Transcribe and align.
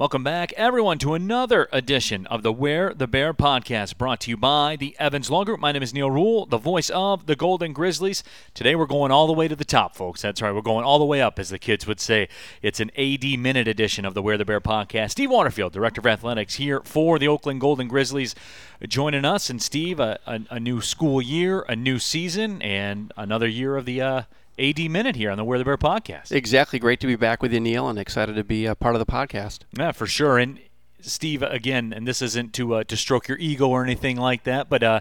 Welcome 0.00 0.24
back, 0.24 0.54
everyone, 0.54 0.96
to 1.00 1.12
another 1.12 1.68
edition 1.72 2.26
of 2.28 2.42
the 2.42 2.54
Wear 2.54 2.94
the 2.94 3.06
Bear 3.06 3.34
podcast 3.34 3.98
brought 3.98 4.18
to 4.20 4.30
you 4.30 4.38
by 4.38 4.76
the 4.76 4.96
Evans 4.98 5.28
Law 5.28 5.44
Group. 5.44 5.60
My 5.60 5.72
name 5.72 5.82
is 5.82 5.92
Neal 5.92 6.10
Ruhl, 6.10 6.46
the 6.46 6.56
voice 6.56 6.88
of 6.88 7.26
the 7.26 7.36
Golden 7.36 7.74
Grizzlies. 7.74 8.24
Today 8.54 8.74
we're 8.74 8.86
going 8.86 9.12
all 9.12 9.26
the 9.26 9.34
way 9.34 9.46
to 9.46 9.54
the 9.54 9.62
top, 9.62 9.94
folks. 9.94 10.22
That's 10.22 10.40
right, 10.40 10.54
we're 10.54 10.62
going 10.62 10.86
all 10.86 10.98
the 10.98 11.04
way 11.04 11.20
up, 11.20 11.38
as 11.38 11.50
the 11.50 11.58
kids 11.58 11.86
would 11.86 12.00
say. 12.00 12.30
It's 12.62 12.80
an 12.80 12.90
AD 12.96 13.38
minute 13.38 13.68
edition 13.68 14.06
of 14.06 14.14
the 14.14 14.22
Wear 14.22 14.38
the 14.38 14.46
Bear 14.46 14.62
podcast. 14.62 15.10
Steve 15.10 15.30
Waterfield, 15.30 15.74
Director 15.74 16.00
of 16.00 16.06
Athletics, 16.06 16.54
here 16.54 16.80
for 16.82 17.18
the 17.18 17.28
Oakland 17.28 17.60
Golden 17.60 17.86
Grizzlies, 17.86 18.34
joining 18.88 19.26
us. 19.26 19.50
And 19.50 19.60
Steve, 19.60 20.00
a, 20.00 20.18
a, 20.26 20.40
a 20.48 20.58
new 20.58 20.80
school 20.80 21.20
year, 21.20 21.66
a 21.68 21.76
new 21.76 21.98
season, 21.98 22.62
and 22.62 23.12
another 23.18 23.46
year 23.46 23.76
of 23.76 23.84
the. 23.84 24.00
Uh, 24.00 24.22
AD 24.60 24.90
Minute 24.90 25.16
here 25.16 25.30
on 25.30 25.38
the 25.38 25.44
Wear 25.44 25.58
the 25.58 25.64
Bear 25.64 25.78
podcast. 25.78 26.32
Exactly. 26.32 26.78
Great 26.78 27.00
to 27.00 27.06
be 27.06 27.16
back 27.16 27.42
with 27.42 27.52
you, 27.52 27.60
Neal, 27.60 27.88
and 27.88 27.98
excited 27.98 28.36
to 28.36 28.44
be 28.44 28.66
a 28.66 28.74
part 28.74 28.94
of 28.94 28.98
the 28.98 29.06
podcast. 29.06 29.60
Yeah, 29.78 29.92
for 29.92 30.06
sure. 30.06 30.38
And 30.38 30.60
Steve, 31.00 31.42
again, 31.42 31.92
and 31.94 32.06
this 32.06 32.20
isn't 32.20 32.52
to 32.54 32.74
uh, 32.74 32.84
to 32.84 32.96
stroke 32.96 33.28
your 33.28 33.38
ego 33.38 33.68
or 33.68 33.82
anything 33.82 34.16
like 34.16 34.44
that, 34.44 34.68
but 34.68 34.82
uh, 34.82 35.00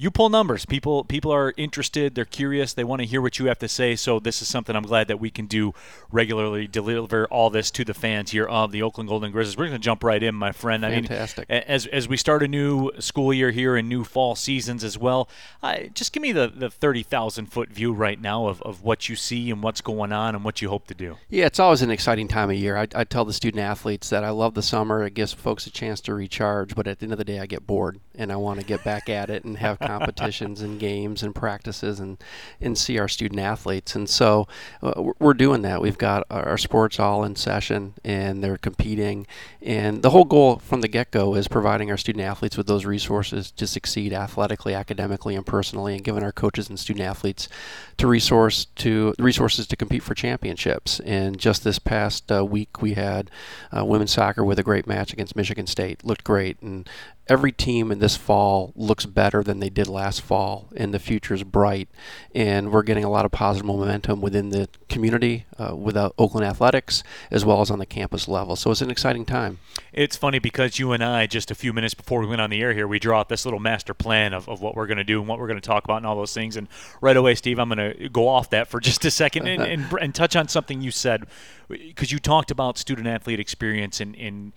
you 0.00 0.10
pull 0.10 0.30
numbers. 0.30 0.64
People 0.64 1.04
people 1.04 1.30
are 1.30 1.52
interested. 1.58 2.14
They're 2.14 2.24
curious. 2.24 2.72
They 2.72 2.84
want 2.84 3.02
to 3.02 3.06
hear 3.06 3.20
what 3.20 3.38
you 3.38 3.46
have 3.46 3.58
to 3.58 3.68
say. 3.68 3.94
So 3.96 4.18
this 4.18 4.40
is 4.40 4.48
something 4.48 4.74
I'm 4.74 4.84
glad 4.84 5.08
that 5.08 5.20
we 5.20 5.28
can 5.28 5.44
do 5.44 5.74
regularly. 6.10 6.66
Deliver 6.66 7.26
all 7.26 7.50
this 7.50 7.70
to 7.72 7.84
the 7.84 7.92
fans 7.92 8.30
here 8.30 8.46
of 8.46 8.72
the 8.72 8.80
Oakland 8.80 9.10
Golden 9.10 9.30
Grizzlies. 9.30 9.58
We're 9.58 9.66
going 9.66 9.78
to 9.78 9.84
jump 9.84 10.02
right 10.02 10.22
in, 10.22 10.34
my 10.34 10.52
friend. 10.52 10.84
Fantastic. 10.84 11.48
I 11.50 11.52
mean, 11.52 11.64
as 11.66 11.84
as 11.86 12.08
we 12.08 12.16
start 12.16 12.42
a 12.42 12.48
new 12.48 12.90
school 12.98 13.34
year 13.34 13.50
here 13.50 13.76
and 13.76 13.90
new 13.90 14.02
fall 14.02 14.34
seasons 14.34 14.82
as 14.84 14.96
well, 14.96 15.28
uh, 15.62 15.80
just 15.92 16.14
give 16.14 16.22
me 16.22 16.32
the 16.32 16.48
the 16.48 16.70
thirty 16.70 17.02
thousand 17.02 17.52
foot 17.52 17.68
view 17.68 17.92
right 17.92 18.18
now 18.18 18.46
of, 18.46 18.62
of 18.62 18.82
what 18.82 19.10
you 19.10 19.16
see 19.16 19.50
and 19.50 19.62
what's 19.62 19.82
going 19.82 20.12
on 20.12 20.34
and 20.34 20.44
what 20.44 20.62
you 20.62 20.70
hope 20.70 20.86
to 20.86 20.94
do. 20.94 21.18
Yeah, 21.28 21.44
it's 21.44 21.60
always 21.60 21.82
an 21.82 21.90
exciting 21.90 22.26
time 22.26 22.48
of 22.48 22.56
year. 22.56 22.78
I, 22.78 22.88
I 22.94 23.04
tell 23.04 23.26
the 23.26 23.34
student 23.34 23.62
athletes 23.62 24.08
that 24.08 24.24
I 24.24 24.30
love 24.30 24.54
the 24.54 24.62
summer. 24.62 25.04
It 25.04 25.12
gives 25.12 25.34
folks 25.34 25.66
a 25.66 25.70
chance 25.70 26.00
to 26.02 26.14
recharge, 26.14 26.74
but 26.74 26.86
at 26.86 27.00
the 27.00 27.04
end 27.04 27.12
of 27.12 27.18
the 27.18 27.24
day, 27.24 27.38
I 27.38 27.44
get 27.44 27.66
bored 27.66 28.00
and 28.14 28.32
I 28.32 28.36
want 28.36 28.60
to 28.60 28.66
get 28.66 28.82
back 28.82 29.10
at 29.10 29.28
it 29.28 29.44
and 29.44 29.58
have 29.58 29.78
competitions 29.90 30.62
and 30.62 30.78
games 30.78 31.22
and 31.22 31.34
practices 31.34 32.00
and 32.00 32.18
and 32.60 32.76
see 32.76 32.98
our 32.98 33.08
student 33.08 33.40
athletes. 33.40 33.94
And 33.96 34.08
so 34.08 34.46
uh, 34.82 35.12
we're 35.18 35.34
doing 35.34 35.62
that. 35.62 35.82
We've 35.82 35.98
got 35.98 36.24
our 36.30 36.58
sports 36.58 37.00
all 37.00 37.24
in 37.24 37.36
session 37.36 37.94
and 38.04 38.42
they're 38.42 38.56
competing. 38.56 39.26
And 39.62 40.02
the 40.02 40.10
whole 40.10 40.24
goal 40.24 40.58
from 40.58 40.80
the 40.80 40.88
get-go 40.88 41.34
is 41.34 41.48
providing 41.48 41.90
our 41.90 41.96
student 41.96 42.24
athletes 42.24 42.56
with 42.56 42.66
those 42.66 42.84
resources 42.84 43.50
to 43.52 43.66
succeed 43.66 44.12
athletically, 44.12 44.74
academically, 44.74 45.34
and 45.36 45.44
personally, 45.44 45.94
and 45.94 46.04
giving 46.04 46.22
our 46.22 46.32
coaches 46.32 46.68
and 46.68 46.78
student 46.78 47.04
athletes 47.04 47.48
to 47.96 48.06
resource 48.06 48.66
to 48.76 49.14
resources 49.18 49.66
to 49.66 49.76
compete 49.76 50.02
for 50.02 50.14
championships. 50.14 51.00
And 51.00 51.38
just 51.38 51.64
this 51.64 51.78
past 51.78 52.30
uh, 52.32 52.44
week, 52.44 52.80
we 52.80 52.94
had 52.94 53.30
uh, 53.76 53.84
women's 53.84 54.12
soccer 54.12 54.44
with 54.44 54.58
a 54.58 54.62
great 54.62 54.86
match 54.86 55.12
against 55.12 55.36
Michigan 55.36 55.66
State. 55.66 56.04
Looked 56.04 56.24
great, 56.24 56.60
and 56.62 56.88
every 57.30 57.52
team 57.52 57.92
in 57.92 58.00
this 58.00 58.16
fall 58.16 58.72
looks 58.74 59.06
better 59.06 59.44
than 59.44 59.60
they 59.60 59.70
did 59.70 59.86
last 59.86 60.20
fall, 60.20 60.68
and 60.74 60.92
the 60.92 60.98
future 60.98 61.32
is 61.32 61.44
bright. 61.44 61.88
And 62.34 62.72
we're 62.72 62.82
getting 62.82 63.04
a 63.04 63.08
lot 63.08 63.24
of 63.24 63.30
positive 63.30 63.64
momentum 63.64 64.20
within 64.20 64.50
the 64.50 64.68
community 64.88 65.46
uh, 65.56 65.76
with 65.76 65.96
uh, 65.96 66.10
Oakland 66.18 66.44
athletics 66.44 67.04
as 67.30 67.44
well 67.44 67.60
as 67.60 67.70
on 67.70 67.78
the 67.78 67.86
campus 67.86 68.26
level. 68.26 68.56
So 68.56 68.72
it's 68.72 68.82
an 68.82 68.90
exciting 68.90 69.24
time. 69.24 69.60
It's 69.92 70.16
funny 70.16 70.40
because 70.40 70.80
you 70.80 70.90
and 70.90 71.04
I, 71.04 71.28
just 71.28 71.52
a 71.52 71.54
few 71.54 71.72
minutes 71.72 71.94
before 71.94 72.20
we 72.20 72.26
went 72.26 72.40
on 72.40 72.50
the 72.50 72.60
air 72.60 72.74
here, 72.74 72.88
we 72.88 72.98
draw 72.98 73.20
out 73.20 73.28
this 73.28 73.44
little 73.44 73.60
master 73.60 73.94
plan 73.94 74.34
of, 74.34 74.48
of 74.48 74.60
what 74.60 74.74
we're 74.74 74.88
going 74.88 74.98
to 74.98 75.04
do 75.04 75.20
and 75.20 75.28
what 75.28 75.38
we're 75.38 75.46
going 75.46 75.60
to 75.60 75.66
talk 75.66 75.84
about 75.84 75.98
and 75.98 76.06
all 76.06 76.16
those 76.16 76.34
things. 76.34 76.56
And 76.56 76.66
right 77.00 77.16
away, 77.16 77.36
Steve, 77.36 77.60
I'm 77.60 77.68
going 77.68 77.94
to 77.96 78.08
go 78.08 78.26
off 78.26 78.50
that 78.50 78.66
for 78.66 78.80
just 78.90 79.04
a 79.04 79.10
second 79.10 79.46
and, 79.46 79.62
and, 79.62 79.92
and 80.00 80.14
touch 80.14 80.34
on 80.34 80.48
something 80.48 80.80
you 80.80 80.90
said 80.90 81.26
because 81.68 82.10
you 82.10 82.18
talked 82.18 82.50
about 82.50 82.76
student 82.76 83.06
athlete 83.06 83.38
experience 83.38 84.00
and, 84.00 84.16
and 84.16 84.52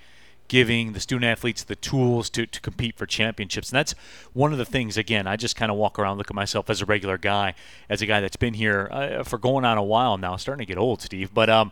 giving 0.48 0.94
the 0.94 1.00
student 1.00 1.26
athletes 1.26 1.64
the 1.64 1.76
tools 1.76 2.30
to, 2.30 2.46
to 2.46 2.62
compete 2.62 2.96
for 2.98 3.06
championships. 3.06 3.70
And 3.70 3.78
that's 3.78 3.96
one 4.34 4.52
of 4.52 4.58
the 4.58 4.66
things, 4.66 4.98
again, 4.98 5.28
I 5.28 5.36
just 5.36 5.56
kind 5.56 5.72
of 5.72 5.78
walk 5.78 5.98
around, 5.98 6.18
look 6.18 6.30
at 6.30 6.36
myself 6.36 6.70
as 6.70 6.82
a 6.82 6.86
regular 6.86 7.18
guy, 7.18 7.56
as 7.90 8.02
a 8.02 8.06
guy 8.06 8.22
that's 8.22 8.36
been 8.36 8.54
here 8.54 8.88
uh, 8.92 9.24
for 9.24 9.38
going 9.38 9.66
on 9.66 9.78
a 9.78 9.84
while 9.84 10.18
now, 10.18 10.36
starting 10.36 10.66
to 10.66 10.72
get 10.72 10.78
old, 10.78 11.02
Steve. 11.02 11.34
But 11.34 11.50
um, 11.50 11.72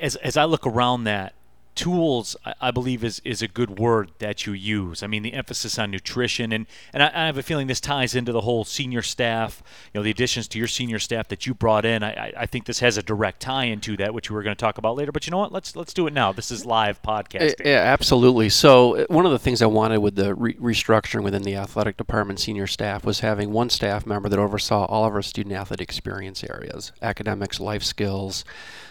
as, 0.00 0.16
as 0.16 0.36
I 0.36 0.44
look 0.44 0.66
around 0.66 1.04
that, 1.04 1.34
tools 1.74 2.36
I 2.60 2.70
believe 2.70 3.02
is, 3.02 3.20
is 3.24 3.42
a 3.42 3.48
good 3.48 3.78
word 3.78 4.12
that 4.18 4.46
you 4.46 4.52
use. 4.52 5.02
I 5.02 5.06
mean 5.06 5.22
the 5.22 5.32
emphasis 5.32 5.78
on 5.78 5.90
nutrition 5.90 6.52
and, 6.52 6.66
and 6.92 7.02
I, 7.02 7.10
I, 7.14 7.26
have 7.26 7.38
a 7.38 7.42
feeling 7.42 7.66
this 7.66 7.80
ties 7.80 8.14
into 8.14 8.32
the 8.32 8.42
whole 8.42 8.64
senior 8.64 9.02
staff, 9.02 9.62
you 9.92 9.98
know, 9.98 10.04
the 10.04 10.10
additions 10.10 10.46
to 10.48 10.58
your 10.58 10.68
senior 10.68 10.98
staff 10.98 11.28
that 11.28 11.46
you 11.46 11.54
brought 11.54 11.84
in. 11.84 12.02
I, 12.02 12.32
I 12.36 12.46
think 12.46 12.66
this 12.66 12.80
has 12.80 12.96
a 12.96 13.02
direct 13.02 13.40
tie 13.40 13.64
into 13.64 13.96
that, 13.96 14.14
which 14.14 14.30
we 14.30 14.34
were 14.34 14.42
going 14.42 14.54
to 14.54 14.60
talk 14.60 14.78
about 14.78 14.96
later. 14.96 15.12
But 15.12 15.26
you 15.26 15.30
know 15.32 15.38
what? 15.38 15.52
Let's 15.52 15.74
let's 15.74 15.92
do 15.92 16.06
it 16.06 16.12
now. 16.12 16.32
This 16.32 16.50
is 16.50 16.64
live 16.64 17.02
podcasting. 17.02 17.64
Yeah, 17.64 17.82
absolutely. 17.82 18.48
So 18.48 18.96
uh, 18.96 19.06
one 19.08 19.26
of 19.26 19.32
the 19.32 19.38
things 19.38 19.60
I 19.60 19.66
wanted 19.66 19.98
with 19.98 20.14
the 20.14 20.34
re- 20.34 20.54
restructuring 20.54 21.22
within 21.22 21.42
the 21.42 21.56
athletic 21.56 21.96
department 21.96 22.40
senior 22.40 22.66
staff 22.66 23.04
was 23.04 23.20
having 23.20 23.52
one 23.52 23.70
staff 23.70 24.06
member 24.06 24.28
that 24.28 24.38
oversaw 24.38 24.84
all 24.86 25.04
of 25.04 25.14
our 25.14 25.22
student 25.22 25.54
athlete 25.54 25.80
experience 25.80 26.44
areas, 26.44 26.92
academics, 27.02 27.60
life 27.60 27.82
skills, 27.82 28.44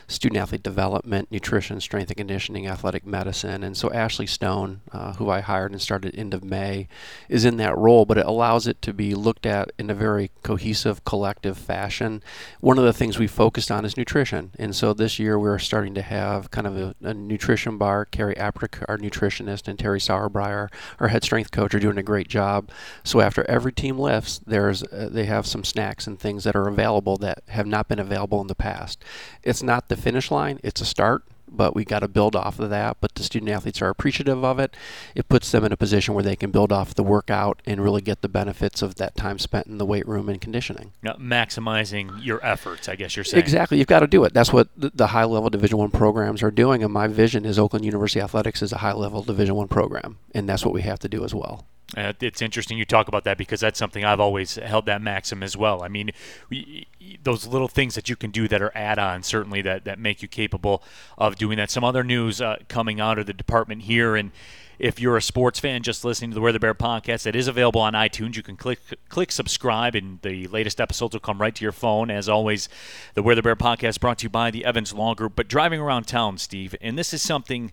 student 0.08 0.40
athlete 0.40 0.64
development, 0.64 1.32
nutrition, 1.32 1.80
strength 1.82 2.10
and 2.10 2.18
conditioning, 2.18 2.68
athletic 2.74 3.06
medicine. 3.06 3.64
And 3.64 3.78
so 3.78 3.92
Ashley 3.92 4.28
Stone, 4.28 4.82
uh, 4.92 5.14
who 5.14 5.30
I 5.30 5.42
hired 5.42 5.72
and 5.72 5.82
started 5.82 6.16
end 6.16 6.34
of 6.34 6.44
May, 6.44 6.88
is 7.30 7.46
in 7.46 7.58
that 7.58 7.78
role, 7.78 8.06
but 8.06 8.18
it 8.18 8.26
allows 8.26 8.68
it 8.68 8.82
to 8.82 8.94
be 8.94 9.14
looked 9.14 9.46
at 9.46 9.72
in 9.78 9.90
a 9.90 9.94
very 9.94 10.32
cohesive, 10.42 11.06
collective 11.06 11.58
fashion. 11.58 12.24
One 12.60 12.78
of 12.80 12.84
the 12.84 12.94
things 12.94 13.20
we 13.20 13.28
focused 13.28 13.72
on 13.72 13.86
is 13.86 13.96
nutrition. 13.96 14.52
And 14.58 14.76
so 14.76 14.94
this 14.94 15.20
year 15.20 15.38
we're 15.38 15.60
starting 15.60 15.94
to 15.94 16.02
have 16.02 16.52
kind 16.52 16.68
of 16.68 16.78
a, 16.78 16.96
a 17.02 17.14
nutrition 17.14 17.78
bar. 17.78 18.06
Carrie 18.06 18.36
Aprick, 18.36 18.84
our 18.90 18.98
nutritionist, 18.98 19.68
and 19.68 19.78
Terry 19.78 20.00
Sauerbrei, 20.00 20.70
our 21.00 21.08
head 21.08 21.24
strength 21.24 21.52
coach, 21.52 21.74
are 21.76 21.80
doing 21.80 21.98
a 21.98 22.04
great 22.04 22.28
job. 22.28 22.70
So 23.04 23.22
after 23.22 23.50
every 23.50 23.72
team 23.72 23.98
lifts, 24.00 24.42
there's 24.46 24.84
uh, 24.84 25.10
they 25.12 25.26
have 25.26 25.46
some 25.46 25.64
snacks 25.64 26.08
and 26.08 26.20
things 26.20 26.44
that 26.44 26.56
are 26.56 26.68
available 26.68 27.18
that 27.18 27.44
have 27.50 27.68
not 27.68 27.88
been 27.88 28.00
available 28.00 28.42
in 28.42 28.48
the 28.48 28.56
past. 28.56 29.04
It's 29.44 29.64
not 29.64 29.90
the 29.90 29.96
finish 29.96 30.32
line, 30.32 30.60
it's 30.64 30.82
a 30.82 30.86
start 30.86 31.24
but 31.56 31.76
we 31.76 31.86
got 31.86 32.00
to 32.00 32.08
build 32.08 32.36
off 32.36 32.60
of 32.60 32.70
that. 32.70 32.98
But 33.00 33.16
the 33.16 33.24
student 33.24 33.52
athletes 33.52 33.82
are 33.82 33.90
appreciative 33.90 34.44
of 34.44 34.60
it. 34.60 34.76
It 35.16 35.30
puts 35.30 35.52
them 35.52 35.64
in 35.64 35.72
a 35.72 35.78
position 35.78 36.14
where 36.14 36.24
they 36.24 36.36
can 36.36 36.52
build 36.52 36.72
off 36.72 36.96
the 36.96 37.04
workout 37.04 37.62
and 37.66 37.82
really 37.84 38.02
get 38.02 38.22
the 38.22 38.30
benefits 38.30 38.82
of 38.82 38.96
that 38.96 39.16
time 39.16 39.40
spent 39.40 39.68
in 39.68 39.78
the 39.78 39.86
weight 39.86 40.08
room 40.08 40.30
and 40.30 40.42
conditioning. 40.42 40.94
Now, 41.02 41.14
maximizing 41.14 42.24
your 42.24 42.44
efforts, 42.46 42.90
I 42.90 42.96
guess 42.96 43.16
you're 43.16 43.24
saying. 43.24 43.42
Exactly, 43.42 43.78
you've 43.78 43.88
got 43.88 44.00
to 44.00 44.08
do 44.08 44.24
it. 44.24 44.34
That's 44.34 44.52
what 44.52 44.70
the, 44.76 45.08
high 45.08 45.26
level 45.26 45.50
Division 45.50 45.78
One 45.78 45.92
programs 45.92 46.42
are 46.42 46.52
doing. 46.52 46.84
And 46.84 46.92
my 46.92 47.08
vision 47.08 47.46
is 47.46 47.60
Oakland 47.60 47.86
University 47.86 48.20
Athletics 48.20 48.62
is 48.62 48.72
a 48.72 48.78
high 48.78 48.94
level 48.94 49.22
Division 49.22 49.56
One 49.56 49.68
program, 49.68 50.18
and 50.34 50.48
that's 50.48 50.66
what 50.66 50.74
we 50.74 50.82
have 50.82 51.00
to 51.00 51.10
do 51.10 51.24
as 51.24 51.34
well. 51.34 51.68
Uh, 51.96 52.14
it's 52.22 52.42
interesting 52.42 52.78
you 52.78 52.86
talk 52.86 53.08
about 53.08 53.24
that 53.24 53.38
because 53.38 53.60
that's 53.60 53.78
something 53.78 54.04
I've 54.04 54.20
always 54.20 54.56
held 54.56 54.86
that 54.88 55.02
maxim 55.02 55.44
as 55.44 55.56
well. 55.56 55.84
I 55.84 55.88
mean, 55.88 56.12
we, 56.50 56.88
those 57.24 57.46
little 57.46 57.68
things 57.68 57.96
that 57.96 58.10
you 58.10 58.16
can 58.16 58.32
do 58.32 58.48
that 58.48 58.62
are 58.62 58.72
add-ons 58.76 59.28
certainly 59.28 59.62
that, 59.62 59.86
that 59.86 60.00
make 60.00 60.22
you 60.22 60.28
capable 60.28 60.84
of 61.18 61.36
doing 61.36 61.58
that. 61.58 61.70
Some 61.70 61.84
other 61.84 62.04
news 62.04 62.42
uh, 62.42 62.58
coming 62.68 63.00
out 63.00 63.20
of 63.20 63.26
the 63.26 63.34
department 63.34 63.84
here, 63.84 64.16
and 64.16 64.32
if 64.80 65.00
you're 65.00 65.18
a 65.18 65.22
sports 65.22 65.60
fan 65.60 65.84
just 65.84 66.04
listening 66.04 66.32
to 66.32 66.36
the 66.36 66.42
Wear 66.42 66.52
the 66.52 66.60
Bear 66.60 66.74
podcast, 66.74 67.28
it 67.28 67.36
is 67.36 67.48
available 67.48 67.82
on 67.82 67.94
iTunes. 67.94 68.36
You 68.36 68.44
can 68.44 68.58
click 68.58 68.80
click 69.08 69.32
subscribe, 69.32 69.96
and 69.96 70.20
the 70.24 70.48
latest 70.48 70.82
episodes 70.82 71.14
will 71.14 71.22
come 71.22 71.40
right 71.40 71.54
to 71.54 71.64
your 71.64 71.72
phone. 71.72 72.10
As 72.10 72.28
always, 72.28 72.70
the 73.14 73.22
Wear 73.22 73.36
the 73.36 73.44
Bear 73.44 73.56
podcast 73.56 74.00
brought 74.00 74.18
to 74.20 74.24
you 74.24 74.30
by 74.30 74.50
the 74.50 74.66
Evans 74.66 74.92
Law 74.92 75.14
Group. 75.14 75.34
But 75.36 75.48
driving 75.48 75.80
around 75.80 76.08
town, 76.08 76.38
Steve, 76.38 76.76
and 76.82 76.98
this 76.98 77.14
is 77.14 77.22
something, 77.22 77.72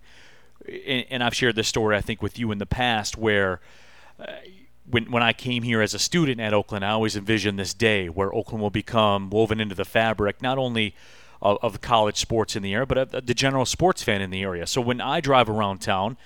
and 0.87 1.25
I've 1.25 1.35
shared 1.35 1.57
this 1.57 1.69
story 1.69 1.97
I 1.97 2.01
think 2.01 2.21
with 2.23 2.39
you 2.39 2.53
in 2.53 2.59
the 2.59 2.67
past 2.67 3.17
where 3.17 3.61
when 4.91 5.11
when 5.11 5.23
I 5.23 5.33
came 5.33 5.63
here 5.63 5.81
as 5.81 5.95
a 5.95 5.99
student 5.99 6.41
at 6.41 6.53
Oakland, 6.53 6.85
I 6.85 6.91
always 6.91 7.17
envisioned 7.17 7.59
this 7.59 7.75
day 7.75 8.09
where 8.09 8.35
Oakland 8.35 8.63
will 8.63 8.71
become 8.71 9.31
woven 9.31 9.61
into 9.61 9.75
the 9.75 9.85
fabric, 9.85 10.43
not 10.43 10.59
only 10.59 10.95
of, 11.43 11.59
of 11.63 11.81
college 11.81 12.17
sports 12.17 12.57
in 12.57 12.63
the 12.63 12.75
area, 12.75 12.87
but 12.87 12.99
of 12.99 13.27
the 13.27 13.35
general 13.35 13.65
sports 13.65 14.03
fan 14.03 14.21
in 14.21 14.31
the 14.31 14.43
area. 14.43 14.67
So 14.67 14.81
when 14.81 15.01
I 15.01 15.21
drive 15.21 15.49
around 15.49 15.79
town 15.79 16.17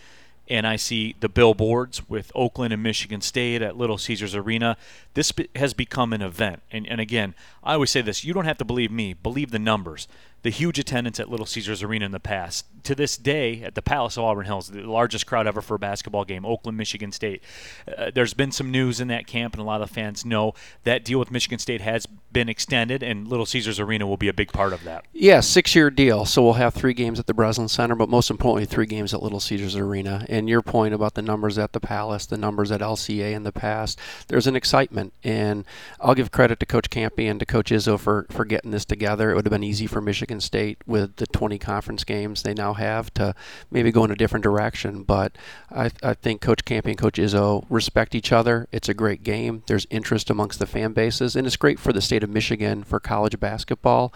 and 0.49 0.67
I 0.67 0.77
see 0.77 1.15
the 1.21 1.29
billboards 1.29 2.09
with 2.09 2.31
Oakland 2.35 2.73
and 2.73 2.83
Michigan 2.83 3.21
State 3.21 3.63
at 3.63 3.77
Little 3.77 3.99
Caesars 3.99 4.35
Arena, 4.35 4.77
this 5.15 5.33
has 5.57 5.73
become 5.73 6.13
an 6.13 6.23
event. 6.23 6.63
And, 6.71 6.87
and 6.87 7.01
again, 7.01 7.35
I 7.63 7.75
always 7.75 7.91
say 7.91 8.03
this 8.03 8.25
you 8.25 8.35
don't 8.35 8.45
have 8.45 8.59
to 8.59 8.65
believe 8.65 8.91
me, 8.91 9.15
believe 9.15 9.51
the 9.51 9.59
numbers. 9.59 10.09
The 10.45 10.51
huge 10.51 10.79
attendance 10.79 11.19
at 11.19 11.31
Little 11.31 11.47
Caesars 11.47 11.83
Arena 11.83 12.05
in 12.05 12.13
the 12.13 12.21
past. 12.21 12.67
To 12.85 12.95
this 12.95 13.17
day, 13.17 13.63
at 13.63 13.75
the 13.75 13.81
Palace 13.81 14.19
of 14.19 14.25
Auburn 14.25 14.45
Hills, 14.45 14.69
the 14.69 14.83
largest 14.83 15.27
crowd 15.27 15.47
ever 15.47 15.63
for 15.63 15.77
a 15.77 15.79
basketball 15.79 16.27
game, 16.27 16.45
Oakland, 16.45 16.77
Michigan 16.77 17.13
State. 17.13 17.43
Uh, 17.89 18.11
there's 18.15 18.35
been 18.35 18.53
some 18.53 18.71
news 18.71 19.01
in 19.01 19.09
that 19.09 19.27
camp, 19.27 19.55
and 19.55 19.63
a 19.63 19.65
lot 19.65 19.81
of 19.81 19.89
fans 19.89 20.23
know 20.23 20.53
that 20.83 21.03
deal 21.03 21.19
with 21.19 21.31
Michigan 21.31 21.59
State 21.59 21.81
has 21.81 22.05
been 22.31 22.51
extended, 22.51 23.03
and 23.03 23.27
Little 23.27 23.47
Caesars 23.47 23.81
Arena 23.81 24.07
will 24.07 24.19
be 24.19 24.29
a 24.29 24.35
big 24.35 24.53
part 24.53 24.75
of 24.75 24.85
that. 24.85 25.07
Yeah, 25.15 25.41
six-year 25.41 25.89
deal. 25.89 26.27
So 26.27 26.43
we'll 26.43 26.55
have 26.55 26.75
three 26.75 26.93
games 26.93 27.19
at 27.19 27.27
the 27.27 27.33
Breslin 27.33 27.69
Center, 27.69 27.95
but 27.95 28.11
most 28.11 28.31
importantly, 28.31 28.67
three 28.67 28.85
games 28.85 29.15
at 29.15 29.23
Little 29.23 29.41
Caesars 29.41 29.77
Arena. 29.77 30.27
And 30.29 30.47
your 30.47 30.61
point 30.61 30.93
about 30.93 31.15
the 31.15 31.23
numbers 31.23 31.57
at 31.57 31.73
the 31.73 31.81
Palace, 31.81 32.27
the 32.27 32.37
numbers 32.37 32.71
at 32.71 32.83
LCA 32.83 33.33
in 33.33 33.45
the 33.45 33.53
past, 33.53 33.99
there's 34.29 34.47
an 34.47 34.57
excitement, 34.57 35.15
and 35.23 35.65
I'll 36.01 36.15
give 36.15 36.31
credit 36.31 36.61
to 36.61 36.67
Coach 36.67 36.91
Kampe 36.91 37.31
and 37.31 37.41
to 37.41 37.47
Coach 37.47 37.71
Izzo 37.71 37.99
for 37.99 38.27
for 38.31 38.45
getting 38.45 38.73
this 38.73 38.85
together. 38.85 39.31
It 39.31 39.37
would 39.37 39.47
have 39.47 39.53
been 39.53 39.65
easy 39.65 39.87
for 39.87 40.03
Michigan 40.03 40.34
State 40.41 40.79
with 40.87 41.17
the 41.17 41.27
20 41.27 41.59
conference 41.59 42.05
games 42.05 42.43
they 42.43 42.55
now 42.55 42.75
have 42.75 43.13
to 43.15 43.35
maybe 43.71 43.91
go 43.91 44.05
in 44.05 44.11
a 44.11 44.17
different 44.17 44.43
direction. 44.43 45.03
But 45.03 45.37
I, 45.71 45.91
I 46.03 46.15
think 46.15 46.41
Coach 46.41 46.65
Kampe 46.65 46.87
and 46.87 46.99
Coach 46.99 47.19
Izzo 47.19 47.65
respect 47.69 48.15
each 48.15 48.33
other. 48.33 48.69
It's 48.73 48.89
a 48.89 48.95
great 48.95 49.23
game. 49.23 49.63
There's 49.67 49.87
interest 49.91 50.31
amongst 50.31 50.59
the 50.59 50.67
fan 50.67 50.93
bases, 50.93 51.37
and 51.37 51.47
it's 51.47 51.57
great 51.57 51.79
for 51.79 51.93
the 51.93 52.01
state 52.01 52.23
of 52.23 52.31
Michigan 52.31 52.85
for 52.85 53.01
college 53.01 53.39
basketball. 53.41 54.13